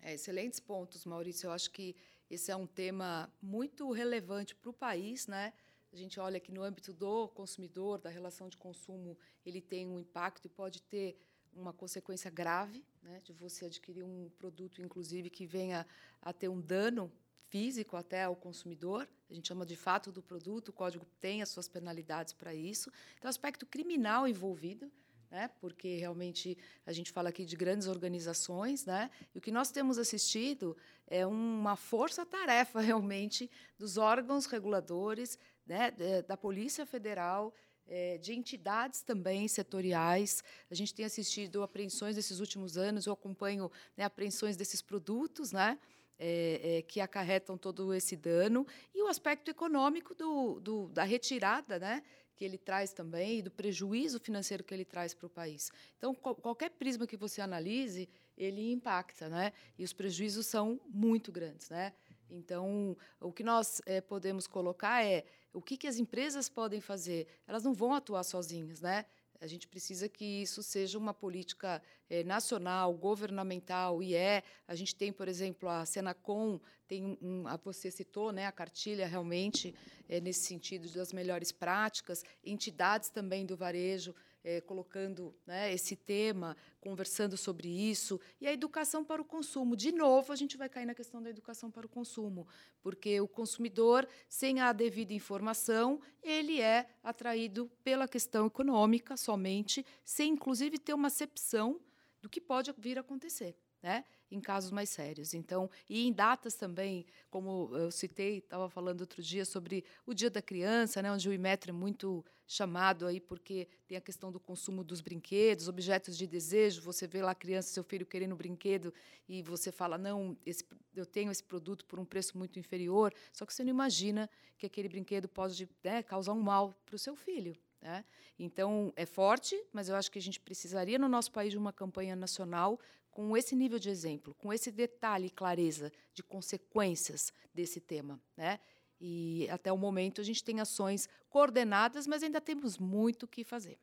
É, 0.00 0.14
excelentes 0.14 0.60
pontos, 0.60 1.04
Maurício. 1.04 1.48
Eu 1.48 1.52
acho 1.52 1.70
que 1.70 1.94
esse 2.30 2.50
é 2.50 2.56
um 2.56 2.66
tema 2.66 3.30
muito 3.42 3.90
relevante 3.90 4.54
para 4.54 4.70
o 4.70 4.72
país, 4.72 5.26
né? 5.26 5.52
A 5.98 6.00
gente 6.00 6.20
olha 6.20 6.38
que 6.38 6.52
no 6.52 6.62
âmbito 6.62 6.92
do 6.92 7.26
consumidor, 7.28 7.98
da 7.98 8.08
relação 8.08 8.48
de 8.48 8.56
consumo, 8.56 9.18
ele 9.44 9.60
tem 9.60 9.88
um 9.88 9.98
impacto 9.98 10.46
e 10.46 10.48
pode 10.48 10.80
ter 10.82 11.18
uma 11.52 11.72
consequência 11.72 12.30
grave, 12.30 12.84
né, 13.02 13.20
de 13.24 13.32
você 13.32 13.66
adquirir 13.66 14.04
um 14.04 14.30
produto, 14.38 14.80
inclusive, 14.80 15.28
que 15.28 15.44
venha 15.44 15.84
a 16.22 16.32
ter 16.32 16.48
um 16.48 16.60
dano 16.60 17.10
físico 17.48 17.96
até 17.96 18.22
ao 18.22 18.36
consumidor. 18.36 19.08
A 19.28 19.34
gente 19.34 19.48
chama 19.48 19.66
de 19.66 19.74
fato 19.74 20.12
do 20.12 20.22
produto, 20.22 20.68
o 20.68 20.72
código 20.72 21.04
tem 21.20 21.42
as 21.42 21.48
suas 21.48 21.68
penalidades 21.68 22.32
para 22.32 22.54
isso. 22.54 22.92
Então, 23.16 23.28
aspecto 23.28 23.66
criminal 23.66 24.28
envolvido, 24.28 24.88
né, 25.30 25.50
porque 25.60 25.96
realmente 25.96 26.56
a 26.86 26.92
gente 26.92 27.10
fala 27.10 27.30
aqui 27.30 27.44
de 27.44 27.56
grandes 27.56 27.88
organizações, 27.88 28.86
né, 28.86 29.10
e 29.34 29.38
o 29.38 29.40
que 29.40 29.50
nós 29.50 29.70
temos 29.72 29.98
assistido 29.98 30.76
é 31.06 31.26
uma 31.26 31.76
força-tarefa 31.76 32.80
realmente 32.80 33.50
dos 33.76 33.96
órgãos 33.96 34.46
reguladores, 34.46 35.38
né, 35.68 35.92
da 36.26 36.36
Polícia 36.36 36.86
Federal, 36.86 37.52
é, 37.88 38.18
de 38.18 38.34
entidades 38.34 39.02
também 39.02 39.48
setoriais. 39.48 40.42
A 40.70 40.74
gente 40.74 40.94
tem 40.94 41.04
assistido 41.04 41.62
apreensões 41.62 42.16
nesses 42.16 42.40
últimos 42.40 42.76
anos, 42.76 43.06
eu 43.06 43.12
acompanho 43.12 43.70
né, 43.96 44.04
apreensões 44.04 44.56
desses 44.56 44.82
produtos, 44.82 45.52
né? 45.52 45.78
É, 46.20 46.78
é, 46.78 46.82
que 46.82 47.00
acarretam 47.00 47.56
todo 47.56 47.94
esse 47.94 48.16
dano 48.16 48.66
e 48.92 49.00
o 49.04 49.06
aspecto 49.06 49.52
econômico 49.52 50.16
do, 50.16 50.58
do, 50.58 50.88
da 50.88 51.04
retirada, 51.04 51.78
né, 51.78 52.02
que 52.34 52.44
ele 52.44 52.58
traz 52.58 52.92
também 52.92 53.38
e 53.38 53.42
do 53.42 53.52
prejuízo 53.52 54.18
financeiro 54.18 54.64
que 54.64 54.74
ele 54.74 54.84
traz 54.84 55.14
para 55.14 55.28
o 55.28 55.30
país. 55.30 55.70
Então, 55.96 56.12
qualquer 56.16 56.70
prisma 56.70 57.06
que 57.06 57.16
você 57.16 57.40
analise, 57.40 58.08
ele 58.36 58.72
impacta, 58.72 59.28
né, 59.28 59.52
e 59.78 59.84
os 59.84 59.92
prejuízos 59.92 60.46
são 60.46 60.80
muito 60.88 61.30
grandes, 61.30 61.70
né. 61.70 61.92
Então, 62.28 62.96
o 63.20 63.32
que 63.32 63.44
nós 63.44 63.80
é, 63.86 64.00
podemos 64.00 64.48
colocar 64.48 65.04
é 65.04 65.24
o 65.52 65.62
que, 65.62 65.76
que 65.76 65.86
as 65.86 65.98
empresas 65.98 66.48
podem 66.48 66.80
fazer. 66.80 67.26
Elas 67.46 67.64
não 67.64 67.72
vão 67.74 67.94
atuar 67.94 68.22
sozinhas, 68.24 68.80
né? 68.80 69.04
A 69.40 69.46
gente 69.46 69.68
precisa 69.68 70.08
que 70.08 70.24
isso 70.24 70.62
seja 70.64 70.98
uma 70.98 71.14
política 71.14 71.80
é, 72.10 72.24
nacional, 72.24 72.92
governamental, 72.92 74.02
e 74.02 74.14
é. 74.14 74.42
A 74.66 74.74
gente 74.74 74.96
tem, 74.96 75.12
por 75.12 75.28
exemplo, 75.28 75.68
a 75.68 75.86
Senacom, 75.86 76.60
tem 76.88 77.16
um, 77.22 77.46
a, 77.46 77.56
você 77.56 77.88
citou 77.90 78.32
né, 78.32 78.46
a 78.46 78.52
cartilha 78.52 79.06
realmente 79.06 79.72
é, 80.08 80.20
nesse 80.20 80.40
sentido 80.40 80.90
das 80.90 81.12
melhores 81.12 81.52
práticas, 81.52 82.24
entidades 82.44 83.10
também 83.10 83.46
do 83.46 83.56
varejo 83.56 84.12
é, 84.42 84.60
colocando 84.60 85.34
né, 85.46 85.72
esse 85.72 85.96
tema, 85.96 86.56
conversando 86.80 87.36
sobre 87.36 87.68
isso, 87.68 88.20
e 88.40 88.46
a 88.46 88.52
educação 88.52 89.04
para 89.04 89.20
o 89.20 89.24
consumo. 89.24 89.76
De 89.76 89.92
novo, 89.92 90.32
a 90.32 90.36
gente 90.36 90.56
vai 90.56 90.68
cair 90.68 90.86
na 90.86 90.94
questão 90.94 91.22
da 91.22 91.30
educação 91.30 91.70
para 91.70 91.86
o 91.86 91.88
consumo, 91.88 92.46
porque 92.82 93.20
o 93.20 93.28
consumidor, 93.28 94.08
sem 94.28 94.60
a 94.60 94.72
devida 94.72 95.12
informação, 95.12 96.00
ele 96.22 96.60
é 96.60 96.88
atraído 97.02 97.70
pela 97.82 98.08
questão 98.08 98.46
econômica 98.46 99.16
somente, 99.16 99.84
sem 100.04 100.32
inclusive 100.32 100.78
ter 100.78 100.94
uma 100.94 101.08
acepção 101.08 101.80
do 102.20 102.28
que 102.28 102.40
pode 102.40 102.72
vir 102.78 102.98
a 102.98 103.00
acontecer. 103.00 103.56
Né? 103.82 104.04
Em 104.30 104.40
casos 104.40 104.70
mais 104.70 104.90
sérios. 104.90 105.34
Então, 105.34 105.70
e 105.88 106.06
em 106.06 106.12
datas 106.12 106.54
também, 106.54 107.06
como 107.30 107.70
eu 107.74 107.90
citei, 107.90 108.38
estava 108.38 108.68
falando 108.68 109.00
outro 109.00 109.22
dia 109.22 109.44
sobre 109.44 109.84
o 110.06 110.14
Dia 110.14 110.30
da 110.30 110.42
Criança, 110.42 111.00
né, 111.02 111.10
onde 111.10 111.28
o 111.28 111.32
Imetro 111.32 111.70
é 111.70 111.72
muito 111.72 112.24
chamado 112.46 113.06
aí 113.06 113.20
porque 113.20 113.68
tem 113.86 113.98
a 113.98 114.00
questão 114.00 114.32
do 114.32 114.40
consumo 114.40 114.82
dos 114.82 115.02
brinquedos, 115.02 115.68
objetos 115.68 116.16
de 116.16 116.26
desejo. 116.26 116.80
Você 116.80 117.06
vê 117.06 117.22
lá 117.22 117.32
a 117.32 117.34
criança, 117.34 117.68
seu 117.68 117.84
filho 117.84 118.06
querendo 118.06 118.32
um 118.32 118.36
brinquedo 118.36 118.92
e 119.28 119.42
você 119.42 119.70
fala 119.70 119.98
não, 119.98 120.36
esse, 120.46 120.64
eu 120.96 121.04
tenho 121.04 121.30
esse 121.30 121.44
produto 121.44 121.84
por 121.84 121.98
um 121.98 122.06
preço 122.06 122.38
muito 122.38 122.58
inferior. 122.58 123.12
Só 123.32 123.44
que 123.44 123.52
você 123.52 123.62
não 123.62 123.70
imagina 123.70 124.30
que 124.56 124.64
aquele 124.64 124.88
brinquedo 124.88 125.28
pode 125.28 125.68
né, 125.84 126.02
causar 126.02 126.32
um 126.32 126.40
mal 126.40 126.74
para 126.86 126.96
o 126.96 126.98
seu 126.98 127.14
filho. 127.14 127.54
Né? 127.80 128.04
Então, 128.38 128.92
é 128.96 129.06
forte, 129.06 129.60
mas 129.72 129.88
eu 129.88 129.96
acho 129.96 130.10
que 130.10 130.18
a 130.18 130.22
gente 130.22 130.40
precisaria, 130.40 130.98
no 130.98 131.08
nosso 131.08 131.30
país, 131.32 131.52
de 131.52 131.58
uma 131.58 131.72
campanha 131.72 132.16
nacional 132.16 132.78
com 133.10 133.36
esse 133.36 133.56
nível 133.56 133.78
de 133.78 133.90
exemplo, 133.90 134.34
com 134.34 134.52
esse 134.52 134.70
detalhe 134.70 135.26
e 135.26 135.30
clareza 135.30 135.92
de 136.14 136.22
consequências 136.22 137.32
desse 137.52 137.80
tema. 137.80 138.20
Né? 138.36 138.60
E 139.00 139.48
até 139.50 139.72
o 139.72 139.76
momento 139.76 140.20
a 140.20 140.24
gente 140.24 140.42
tem 140.42 140.60
ações 140.60 141.08
coordenadas, 141.28 142.06
mas 142.06 142.22
ainda 142.22 142.40
temos 142.40 142.78
muito 142.78 143.24
o 143.24 143.28
que 143.28 143.44
fazer. 143.44 143.78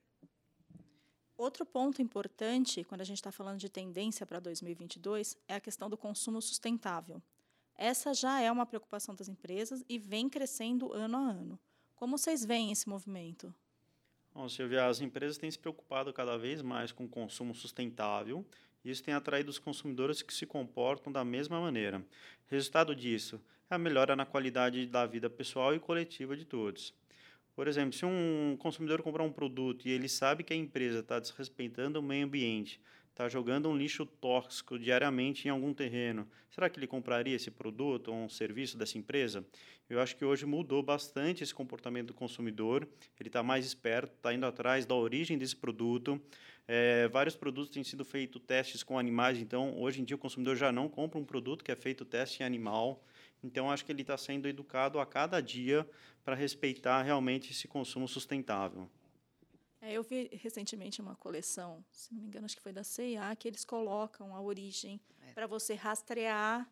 Outro 1.38 1.65
ponto 1.65 2.01
importante, 2.01 2.84
quando 2.86 3.01
a 3.01 3.05
gente 3.05 3.17
está 3.17 3.31
falando 3.31 3.60
de 3.60 3.67
tendência 3.67 4.25
para 4.25 4.39
2022, 4.39 5.38
é 5.47 5.55
a 5.55 5.60
questão 5.60 5.89
do 5.89 5.97
consumo 5.97 6.41
sustentável. 6.41 7.21
Essa 7.75 8.13
já 8.13 8.39
é 8.39 8.49
uma 8.49 8.65
preocupação 8.65 9.13
das 9.13 9.27
empresas 9.27 9.84
e 9.89 9.99
vem 9.99 10.29
crescendo 10.29 10.93
ano 10.93 11.17
a 11.17 11.19
ano. 11.19 11.60
Como 11.93 12.17
vocês 12.17 12.45
veem 12.45 12.71
esse 12.71 12.88
movimento? 12.88 13.53
Bom, 14.35 14.47
Silvia, 14.47 14.85
as 14.85 15.01
empresas 15.01 15.39
têm 15.39 15.49
se 15.49 15.57
preocupado 15.57 16.13
cada 16.13 16.37
vez 16.37 16.61
mais 16.61 16.91
com 16.91 17.05
o 17.05 17.09
consumo 17.09 17.55
sustentável 17.55 18.45
isso 18.85 19.03
tem 19.03 19.15
atraído 19.15 19.49
os 19.49 19.57
consumidores 19.57 20.21
que 20.21 20.31
se 20.31 20.45
comportam 20.45 21.11
da 21.11 21.25
mesma 21.25 21.59
maneira. 21.59 22.05
Resultado 22.45 22.95
disso 22.95 23.41
é 23.67 23.73
a 23.73 23.79
melhora 23.79 24.15
na 24.15 24.27
qualidade 24.27 24.85
da 24.85 25.07
vida 25.07 25.27
pessoal 25.27 25.73
e 25.73 25.79
coletiva 25.79 26.37
de 26.37 26.45
todos. 26.45 26.93
Por 27.55 27.67
exemplo, 27.67 27.93
se 27.93 28.05
um 28.05 28.55
consumidor 28.59 29.01
comprar 29.01 29.23
um 29.23 29.31
produto 29.31 29.87
e 29.87 29.91
ele 29.91 30.07
sabe 30.07 30.43
que 30.43 30.53
a 30.53 30.55
empresa 30.55 30.99
está 30.99 31.19
desrespeitando 31.19 31.99
o 31.99 32.03
meio 32.03 32.27
ambiente, 32.27 32.79
está 33.15 33.30
jogando 33.30 33.69
um 33.69 33.78
lixo 33.78 34.06
tóxico 34.06 34.78
diariamente 34.78 35.47
em 35.47 35.49
algum 35.49 35.73
terreno, 35.73 36.28
será 36.51 36.69
que 36.69 36.78
ele 36.78 36.86
compraria 36.86 37.34
esse 37.34 37.49
produto 37.49 38.10
ou 38.10 38.17
um 38.17 38.28
serviço 38.28 38.78
dessa 38.78 38.97
empresa? 38.97 39.45
Eu 39.89 40.01
acho 40.01 40.17
que 40.17 40.25
hoje 40.25 40.45
mudou 40.45 40.84
bastante 40.84 41.41
esse 41.41 41.54
comportamento 41.56 42.08
do 42.08 42.13
consumidor, 42.13 42.86
ele 43.17 43.30
está 43.30 43.41
mais 43.41 43.65
esperto, 43.65 44.13
está 44.13 44.34
indo 44.34 44.45
atrás 44.45 44.86
da 44.86 44.93
origem 44.95 45.38
desse 45.38 45.56
produto. 45.56 46.21
É, 46.67 47.08
vários 47.08 47.38
produtos 47.38 47.71
têm 47.71 47.86
sido 47.86 48.04
feitos 48.04 48.41
testes 48.45 48.84
com 48.84 48.99
animais, 48.99 49.39
então 49.39 49.80
hoje 49.80 50.01
em 50.01 50.04
dia 50.04 50.17
o 50.17 50.19
consumidor 50.19 50.58
já 50.58 50.69
não 50.69 50.89
compra 50.89 51.17
um 51.17 51.23
produto 51.23 51.63
que 51.63 51.71
é 51.71 51.75
feito 51.75 52.04
teste 52.04 52.43
em 52.43 52.45
animal. 52.45 53.01
Então 53.41 53.71
acho 53.71 53.86
que 53.86 53.93
ele 53.93 54.01
está 54.01 54.17
sendo 54.17 54.45
educado 54.45 54.99
a 54.99 55.06
cada 55.06 55.39
dia 55.39 55.88
para 56.25 56.36
respeitar 56.36 57.01
realmente 57.01 57.51
esse 57.51 57.65
consumo 57.65 58.10
sustentável. 58.10 58.89
É, 59.85 59.93
eu 59.93 60.01
vi 60.01 60.27
recentemente 60.33 60.99
uma 60.99 61.15
coleção, 61.15 61.85
se 61.91 62.11
não 62.11 62.21
me 62.23 62.27
engano, 62.27 62.45
acho 62.45 62.55
que 62.55 62.61
foi 62.61 62.73
da 62.73 62.83
CIA, 62.83 63.35
que 63.35 63.47
eles 63.47 63.63
colocam 63.63 64.35
a 64.35 64.41
origem 64.41 64.99
é. 65.21 65.33
para 65.33 65.45
você 65.45 65.75
rastrear 65.75 66.67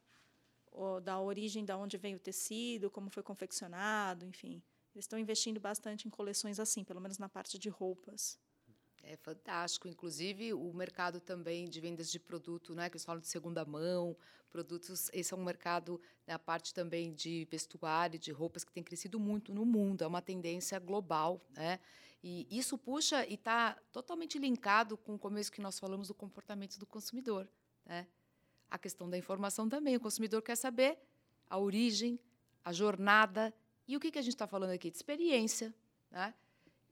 da 1.04 1.19
origem 1.19 1.63
da 1.63 1.78
onde 1.78 1.95
vem 1.95 2.15
o 2.15 2.19
tecido, 2.19 2.89
como 2.89 3.12
foi 3.12 3.21
confeccionado, 3.21 4.26
enfim. 4.26 4.63
Eles 4.95 5.06
estão 5.06 5.19
investindo 5.19 5.60
bastante 5.60 6.08
em 6.08 6.10
coleções 6.10 6.60
assim, 6.60 6.84
pelo 6.84 6.99
menos 6.99 7.19
na 7.19 7.30
parte 7.30 7.60
de 7.60 7.69
roupas. 7.69 8.39
É 9.04 9.15
fantástico. 9.17 9.88
Inclusive, 9.88 10.52
o 10.52 10.73
mercado 10.73 11.19
também 11.19 11.69
de 11.69 11.80
vendas 11.80 12.10
de 12.10 12.19
produto, 12.19 12.73
né, 12.73 12.89
que 12.89 12.95
eles 12.95 13.06
falam 13.06 13.21
de 13.21 13.28
segunda 13.28 13.63
mão, 13.63 14.17
produtos. 14.49 15.12
Esse 15.13 15.36
é 15.36 15.38
um 15.38 15.43
mercado, 15.43 16.02
né, 16.26 16.34
a 16.34 16.39
parte 16.39 16.73
também 16.73 17.13
de 17.13 17.47
vestuário, 17.52 18.17
de 18.17 18.32
roupas, 18.32 18.63
que 18.63 18.71
tem 18.71 18.82
crescido 18.84 19.19
muito 19.19 19.54
no 19.54 19.65
mundo. 19.65 20.04
É 20.04 20.08
uma 20.08 20.21
tendência 20.21 20.80
global. 20.80 21.45
Né? 21.52 21.80
E 22.24 22.48
isso 22.50 22.78
puxa 22.78 23.26
e 23.26 23.34
está 23.34 23.78
totalmente 23.92 24.40
linkado 24.40 24.96
com 24.96 25.16
o 25.16 25.20
começo 25.20 25.52
que 25.52 25.60
nós 25.60 25.78
falamos 25.78 26.08
do 26.08 26.14
comportamento 26.14 26.80
do 26.80 26.86
consumidor. 26.86 27.50
Né? 27.86 28.08
A 28.72 28.78
questão 28.78 29.10
da 29.10 29.18
informação 29.18 29.68
também. 29.68 29.98
O 29.98 30.00
consumidor 30.00 30.42
quer 30.42 30.56
saber 30.56 30.98
a 31.50 31.60
origem, 31.60 32.18
a 32.64 32.72
jornada. 32.72 33.54
E 33.86 33.98
o 33.98 34.00
que, 34.00 34.10
que 34.10 34.18
a 34.20 34.22
gente 34.22 34.36
está 34.36 34.48
falando 34.48 34.70
aqui? 34.70 34.90
De 34.90 34.96
experiência. 34.96 35.76
Né? 36.10 36.34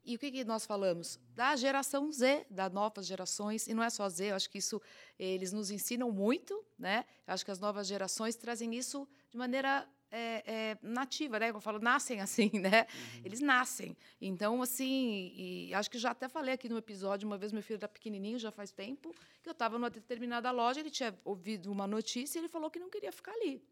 E 0.04 0.16
o 0.16 0.20
que, 0.20 0.32
que, 0.32 0.44
nós 0.44 0.66
falamos? 0.66 1.18
Da 1.34 1.56
geração 1.56 2.12
Z, 2.12 2.46
das 2.50 2.72
novas 2.72 3.06
gerações, 3.06 3.68
e 3.68 3.74
não 3.74 3.84
é 3.84 3.90
só 3.90 4.10
Z, 4.10 4.32
eu 4.32 4.36
acho 4.36 4.50
que 4.50 4.58
isso 4.58 4.82
eles 5.18 5.54
nos 5.54 5.70
ensinam 5.70 6.12
muito, 6.12 6.66
né? 6.78 7.06
Eu 7.28 7.34
acho 7.36 7.46
que 7.46 7.52
as 7.52 7.60
novas 7.60 7.86
gerações 7.88 8.36
trazem 8.36 8.76
isso 8.76 9.08
de 9.30 9.38
maneira 9.38 9.88
é, 10.12 10.44
é, 10.46 10.78
nativa, 10.82 11.40
né? 11.40 11.50
Eu 11.50 11.62
falo, 11.62 11.80
nascem 11.80 12.20
assim, 12.20 12.52
né? 12.60 12.82
Uhum. 12.82 13.22
Eles 13.26 13.40
nascem. 13.40 13.96
Então, 14.20 14.62
assim, 14.62 15.32
e 15.36 15.74
acho 15.74 15.90
que 15.90 15.98
já 15.98 16.12
até 16.12 16.28
falei 16.28 16.54
aqui 16.54 16.68
no 16.68 16.78
episódio, 16.78 17.28
uma 17.28 17.38
vez 17.38 17.52
meu 17.52 17.64
filho 17.64 17.78
era 17.78 17.88
pequenininho, 17.88 18.38
já 18.38 18.52
faz 18.52 18.72
tempo, 18.72 19.16
que 19.42 19.50
eu 19.50 19.54
estava 19.54 19.78
numa 19.78 19.90
determinada 19.90 20.52
loja, 20.52 20.82
ele 20.82 20.92
tinha 20.92 21.18
ouvido 21.24 21.72
uma 21.72 21.88
notícia 21.88 22.38
e 22.38 22.42
ele 22.42 22.50
falou 22.50 22.70
que 22.70 22.80
não 22.80 22.90
queria 22.90 23.12
ficar 23.12 23.32
ali. 23.32 23.64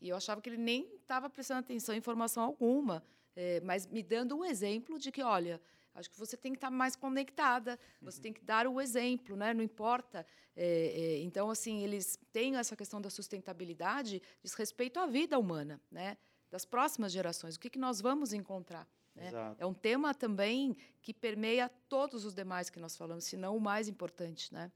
E 0.00 0.08
eu 0.08 0.16
achava 0.16 0.40
que 0.40 0.48
ele 0.48 0.56
nem 0.56 0.88
estava 0.96 1.28
prestando 1.28 1.60
atenção 1.60 1.94
em 1.94 1.98
informação 1.98 2.42
alguma 2.42 3.04
é, 3.36 3.60
mas 3.60 3.86
me 3.86 4.02
dando 4.02 4.38
o 4.38 4.44
exemplo 4.44 4.98
de 4.98 5.10
que, 5.12 5.22
olha, 5.22 5.60
acho 5.94 6.10
que 6.10 6.18
você 6.18 6.36
tem 6.36 6.52
que 6.52 6.58
estar 6.58 6.70
mais 6.70 6.96
conectada, 6.96 7.78
você 8.00 8.20
tem 8.20 8.32
que 8.32 8.42
dar 8.42 8.66
o 8.66 8.80
exemplo, 8.80 9.36
né? 9.36 9.52
não 9.52 9.62
importa. 9.62 10.26
É, 10.56 10.64
é, 10.64 11.18
então, 11.22 11.50
assim, 11.50 11.82
eles 11.82 12.18
têm 12.32 12.56
essa 12.56 12.76
questão 12.76 13.00
da 13.00 13.10
sustentabilidade 13.10 14.22
diz 14.42 14.54
respeito 14.54 14.98
à 14.98 15.06
vida 15.06 15.38
humana, 15.38 15.80
né? 15.90 16.16
das 16.50 16.64
próximas 16.64 17.12
gerações. 17.12 17.56
O 17.56 17.60
que, 17.60 17.70
que 17.70 17.78
nós 17.78 18.00
vamos 18.00 18.32
encontrar? 18.32 18.88
Né? 19.14 19.30
É 19.58 19.66
um 19.66 19.74
tema 19.74 20.14
também 20.14 20.76
que 21.02 21.12
permeia 21.12 21.68
todos 21.88 22.24
os 22.24 22.34
demais 22.34 22.70
que 22.70 22.80
nós 22.80 22.96
falamos, 22.96 23.24
se 23.24 23.36
não 23.36 23.56
o 23.56 23.60
mais 23.60 23.88
importante. 23.88 24.52
Né? 24.52 24.70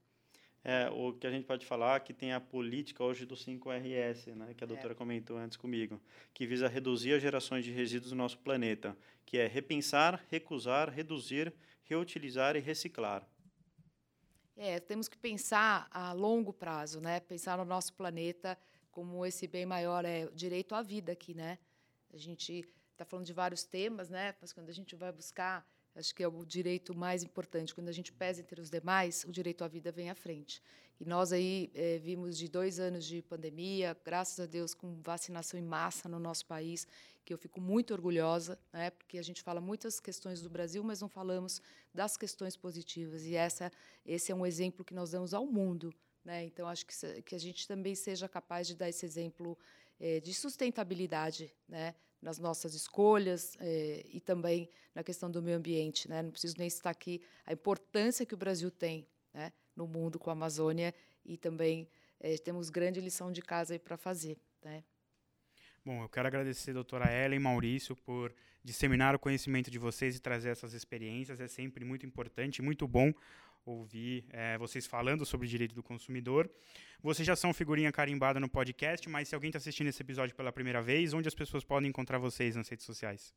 É, 0.67 0.89
o 0.89 1.13
que 1.13 1.27
a 1.27 1.29
gente 1.29 1.45
pode 1.45 1.63
falar 1.63 1.97
é 1.97 1.99
que 1.99 2.11
tem 2.11 2.33
a 2.33 2.41
política 2.41 3.03
hoje 3.03 3.23
do 3.23 3.35
5RS, 3.35 4.33
né, 4.33 4.51
que 4.57 4.63
a 4.63 4.65
é. 4.65 4.67
doutora 4.67 4.93
é. 4.93 4.95
comentou 4.95 5.37
antes 5.37 5.55
comigo, 5.55 6.01
que 6.33 6.47
visa 6.47 6.67
reduzir 6.67 7.13
as 7.13 7.21
gerações 7.21 7.63
de 7.63 7.71
resíduos 7.71 8.09
do 8.09 8.15
nosso 8.15 8.39
planeta, 8.39 8.97
que 9.27 9.37
é 9.37 9.45
repensar, 9.45 10.25
recusar, 10.27 10.89
reduzir, 10.89 11.53
reutilizar 11.83 12.55
e 12.55 12.59
reciclar. 12.59 13.29
É, 14.57 14.79
temos 14.79 15.07
que 15.07 15.17
pensar 15.19 15.87
a 15.91 16.13
longo 16.13 16.51
prazo, 16.51 16.99
né? 16.99 17.19
Pensar 17.19 17.59
no 17.59 17.65
nosso 17.65 17.93
planeta 17.93 18.57
como 18.89 19.23
esse 19.23 19.45
bem 19.45 19.67
maior 19.67 20.03
é 20.03 20.25
o 20.25 20.31
direito 20.31 20.73
à 20.73 20.81
vida 20.81 21.11
aqui, 21.11 21.35
né? 21.35 21.59
A 22.11 22.17
gente 22.17 22.67
está 22.91 23.05
falando 23.05 23.27
de 23.27 23.33
vários 23.33 23.63
temas, 23.65 24.09
né? 24.09 24.33
Mas 24.41 24.51
quando 24.51 24.69
a 24.69 24.73
gente 24.73 24.95
vai 24.95 25.11
buscar 25.11 25.63
Acho 25.95 26.13
que 26.13 26.21
é 26.21 26.27
o 26.27 26.43
direito 26.43 26.95
mais 26.95 27.23
importante. 27.23 27.73
Quando 27.73 27.87
a 27.87 27.93
gente 27.93 28.11
pesa 28.11 28.41
entre 28.41 28.59
os 28.59 28.69
demais, 28.69 29.23
o 29.27 29.31
direito 29.31 29.63
à 29.63 29.67
vida 29.67 29.91
vem 29.91 30.09
à 30.09 30.15
frente. 30.15 30.61
E 30.99 31.05
nós 31.05 31.31
aí 31.31 31.71
é, 31.73 31.97
vimos 31.97 32.37
de 32.37 32.47
dois 32.47 32.79
anos 32.79 33.05
de 33.05 33.21
pandemia, 33.21 33.97
graças 34.03 34.39
a 34.39 34.45
Deus, 34.45 34.73
com 34.73 35.01
vacinação 35.01 35.59
em 35.59 35.63
massa 35.63 36.07
no 36.07 36.19
nosso 36.19 36.45
país, 36.45 36.87
que 37.23 37.33
eu 37.33 37.37
fico 37.37 37.59
muito 37.59 37.93
orgulhosa, 37.93 38.57
né, 38.71 38.91
porque 38.91 39.17
a 39.17 39.23
gente 39.23 39.41
fala 39.41 39.59
muitas 39.59 39.99
questões 39.99 40.41
do 40.41 40.49
Brasil, 40.49 40.83
mas 40.83 41.01
não 41.01 41.09
falamos 41.09 41.61
das 41.93 42.15
questões 42.15 42.55
positivas. 42.55 43.25
E 43.25 43.35
essa, 43.35 43.71
esse 44.05 44.31
é 44.31 44.35
um 44.35 44.45
exemplo 44.45 44.85
que 44.85 44.93
nós 44.93 45.11
damos 45.11 45.33
ao 45.33 45.45
mundo. 45.45 45.93
Né? 46.23 46.45
Então, 46.45 46.67
acho 46.67 46.85
que, 46.85 47.21
que 47.23 47.35
a 47.35 47.39
gente 47.39 47.67
também 47.67 47.95
seja 47.95 48.27
capaz 48.27 48.67
de 48.67 48.75
dar 48.75 48.89
esse 48.89 49.05
exemplo 49.05 49.57
é, 49.99 50.19
de 50.19 50.33
sustentabilidade, 50.33 51.53
né? 51.67 51.95
Nas 52.25 52.39
nossas 52.39 52.73
escolhas 52.73 53.55
é, 53.59 54.03
e 54.11 54.19
também 54.19 54.67
na 54.95 55.03
questão 55.03 55.29
do 55.29 55.43
meio 55.43 55.57
ambiente. 55.57 56.09
Né? 56.09 56.23
Não 56.23 56.31
preciso 56.31 56.55
nem 56.57 56.67
citar 56.67 56.91
aqui 56.91 57.21
a 57.45 57.53
importância 57.53 58.25
que 58.25 58.33
o 58.33 58.37
Brasil 58.37 58.71
tem 58.71 59.07
né, 59.31 59.53
no 59.75 59.85
mundo 59.85 60.17
com 60.17 60.31
a 60.31 60.33
Amazônia 60.33 60.91
e 61.23 61.37
também 61.37 61.87
é, 62.19 62.35
temos 62.37 62.71
grande 62.71 62.99
lição 62.99 63.31
de 63.31 63.43
casa 63.43 63.77
para 63.77 63.95
fazer. 63.95 64.39
Né? 64.63 64.83
Bom, 65.85 66.01
eu 66.01 66.09
quero 66.09 66.27
agradecer 66.27 66.71
a 66.71 66.73
doutora 66.73 67.13
Ellen 67.13 67.39
Maurício 67.39 67.95
por 67.95 68.33
disseminar 68.63 69.13
o 69.13 69.19
conhecimento 69.19 69.69
de 69.69 69.77
vocês 69.77 70.15
e 70.15 70.19
trazer 70.19 70.49
essas 70.49 70.73
experiências. 70.73 71.39
É 71.39 71.47
sempre 71.47 71.85
muito 71.85 72.07
importante, 72.07 72.59
muito 72.59 72.87
bom 72.87 73.13
ouvir 73.65 74.25
é, 74.29 74.57
vocês 74.57 74.85
falando 74.85 75.25
sobre 75.25 75.47
direito 75.47 75.73
do 75.73 75.83
consumidor. 75.83 76.49
Vocês 77.01 77.25
já 77.25 77.35
são 77.35 77.53
figurinha 77.53 77.91
carimbada 77.91 78.39
no 78.39 78.49
podcast, 78.49 79.07
mas 79.09 79.27
se 79.27 79.35
alguém 79.35 79.49
está 79.49 79.57
assistindo 79.57 79.87
esse 79.87 80.01
episódio 80.01 80.35
pela 80.35 80.51
primeira 80.51 80.81
vez, 80.81 81.13
onde 81.13 81.27
as 81.27 81.35
pessoas 81.35 81.63
podem 81.63 81.89
encontrar 81.89 82.17
vocês 82.17 82.55
nas 82.55 82.67
redes 82.67 82.85
sociais? 82.85 83.33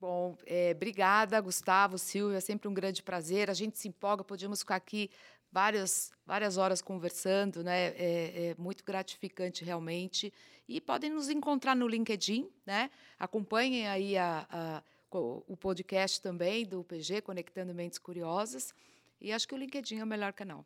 Bom, 0.00 0.36
é, 0.46 0.72
obrigada, 0.74 1.38
Gustavo, 1.40 1.98
Silvia, 1.98 2.38
é 2.38 2.40
sempre 2.40 2.66
um 2.68 2.72
grande 2.72 3.02
prazer. 3.02 3.50
A 3.50 3.54
gente 3.54 3.78
se 3.78 3.86
empolga, 3.86 4.24
podíamos 4.24 4.60
ficar 4.60 4.76
aqui 4.76 5.10
várias, 5.52 6.10
várias 6.24 6.56
horas 6.56 6.80
conversando, 6.80 7.62
né? 7.62 7.88
É, 7.88 7.94
é, 7.98 8.54
muito 8.56 8.82
gratificante 8.82 9.62
realmente. 9.62 10.32
E 10.66 10.80
podem 10.80 11.10
nos 11.10 11.28
encontrar 11.28 11.74
no 11.74 11.86
LinkedIn, 11.86 12.48
né? 12.64 12.90
Acompanhem 13.18 13.88
aí 13.88 14.16
a, 14.16 14.46
a 14.50 14.82
o 15.18 15.56
podcast 15.56 16.20
também 16.20 16.64
do 16.64 16.84
PG, 16.84 17.22
Conectando 17.22 17.74
Mentes 17.74 17.98
Curiosas. 17.98 18.74
E 19.20 19.32
acho 19.32 19.46
que 19.46 19.54
o 19.54 19.58
LinkedIn 19.58 19.98
é 19.98 20.04
o 20.04 20.06
melhor 20.06 20.32
canal. 20.32 20.64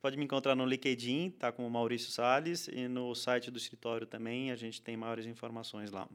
Pode 0.00 0.16
me 0.16 0.24
encontrar 0.24 0.54
no 0.54 0.64
LinkedIn, 0.64 1.30
tá 1.30 1.50
com 1.50 1.66
o 1.66 1.70
Maurício 1.70 2.10
Sales, 2.10 2.68
e 2.68 2.88
no 2.88 3.14
site 3.14 3.50
do 3.50 3.58
escritório 3.58 4.06
também 4.06 4.50
a 4.50 4.56
gente 4.56 4.80
tem 4.80 4.96
maiores 4.96 5.26
informações 5.26 5.90
lá. 5.90 6.08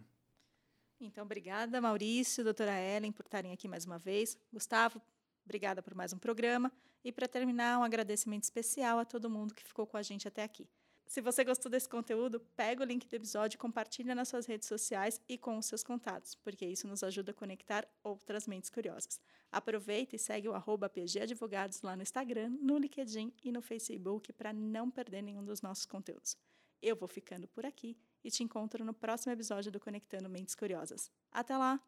Então, 1.00 1.24
obrigada, 1.24 1.80
Maurício, 1.80 2.44
doutora 2.44 2.78
Ellen, 2.80 3.12
por 3.12 3.26
estarem 3.26 3.54
aqui 3.54 3.68
mais 3.68 3.86
uma 3.86 3.98
vez. 3.98 4.38
Gustavo, 4.52 5.02
obrigada 5.46 5.82
por 5.82 5.96
mais 5.96 6.12
um 6.14 6.18
programa. 6.18 6.72
E 7.04 7.12
para 7.12 7.28
terminar, 7.28 7.80
um 7.80 7.84
agradecimento 7.84 8.44
especial 8.44 9.00
a 9.00 9.06
todo 9.06 9.30
mundo 9.30 9.54
que 9.54 9.64
ficou 9.64 9.88
com 9.88 9.96
a 9.96 10.02
gente 10.02 10.28
até 10.28 10.44
aqui. 10.44 10.68
Se 11.10 11.22
você 11.22 11.44
gostou 11.44 11.72
desse 11.72 11.90
conteúdo, 11.90 12.40
pega 12.56 12.84
o 12.84 12.86
link 12.86 13.08
do 13.08 13.16
episódio, 13.16 13.58
compartilha 13.58 14.14
nas 14.14 14.28
suas 14.28 14.46
redes 14.46 14.68
sociais 14.68 15.20
e 15.28 15.40
com 15.40 15.58
os 15.58 15.66
seus 15.66 15.84
contatos, 15.84 16.36
porque 16.36 16.68
isso 16.68 16.88
nos 16.88 17.04
ajuda 17.04 17.32
a 17.32 17.34
conectar 17.34 17.84
outras 18.04 18.46
mentes 18.46 18.70
curiosas. 18.70 19.20
Aproveita 19.52 20.16
e 20.16 20.20
segue 20.20 20.48
o 20.48 20.54
arroba 20.54 20.88
PGAdvogados 20.88 21.82
lá 21.82 21.96
no 21.96 22.04
Instagram, 22.04 22.52
no 22.62 22.78
LinkedIn 22.78 23.34
e 23.44 23.52
no 23.52 23.60
Facebook 23.60 24.32
para 24.34 24.54
não 24.54 24.92
perder 24.92 25.24
nenhum 25.24 25.44
dos 25.44 25.64
nossos 25.64 25.88
conteúdos. 25.88 26.38
Eu 26.80 26.96
vou 26.96 27.08
ficando 27.08 27.48
por 27.48 27.66
aqui 27.66 27.98
e 28.24 28.30
te 28.30 28.44
encontro 28.44 28.86
no 28.86 28.94
próximo 28.94 29.34
episódio 29.34 29.72
do 29.72 29.80
Conectando 29.80 30.30
Mentes 30.30 30.54
Curiosas. 30.54 31.12
Até 31.32 31.58
lá! 31.58 31.82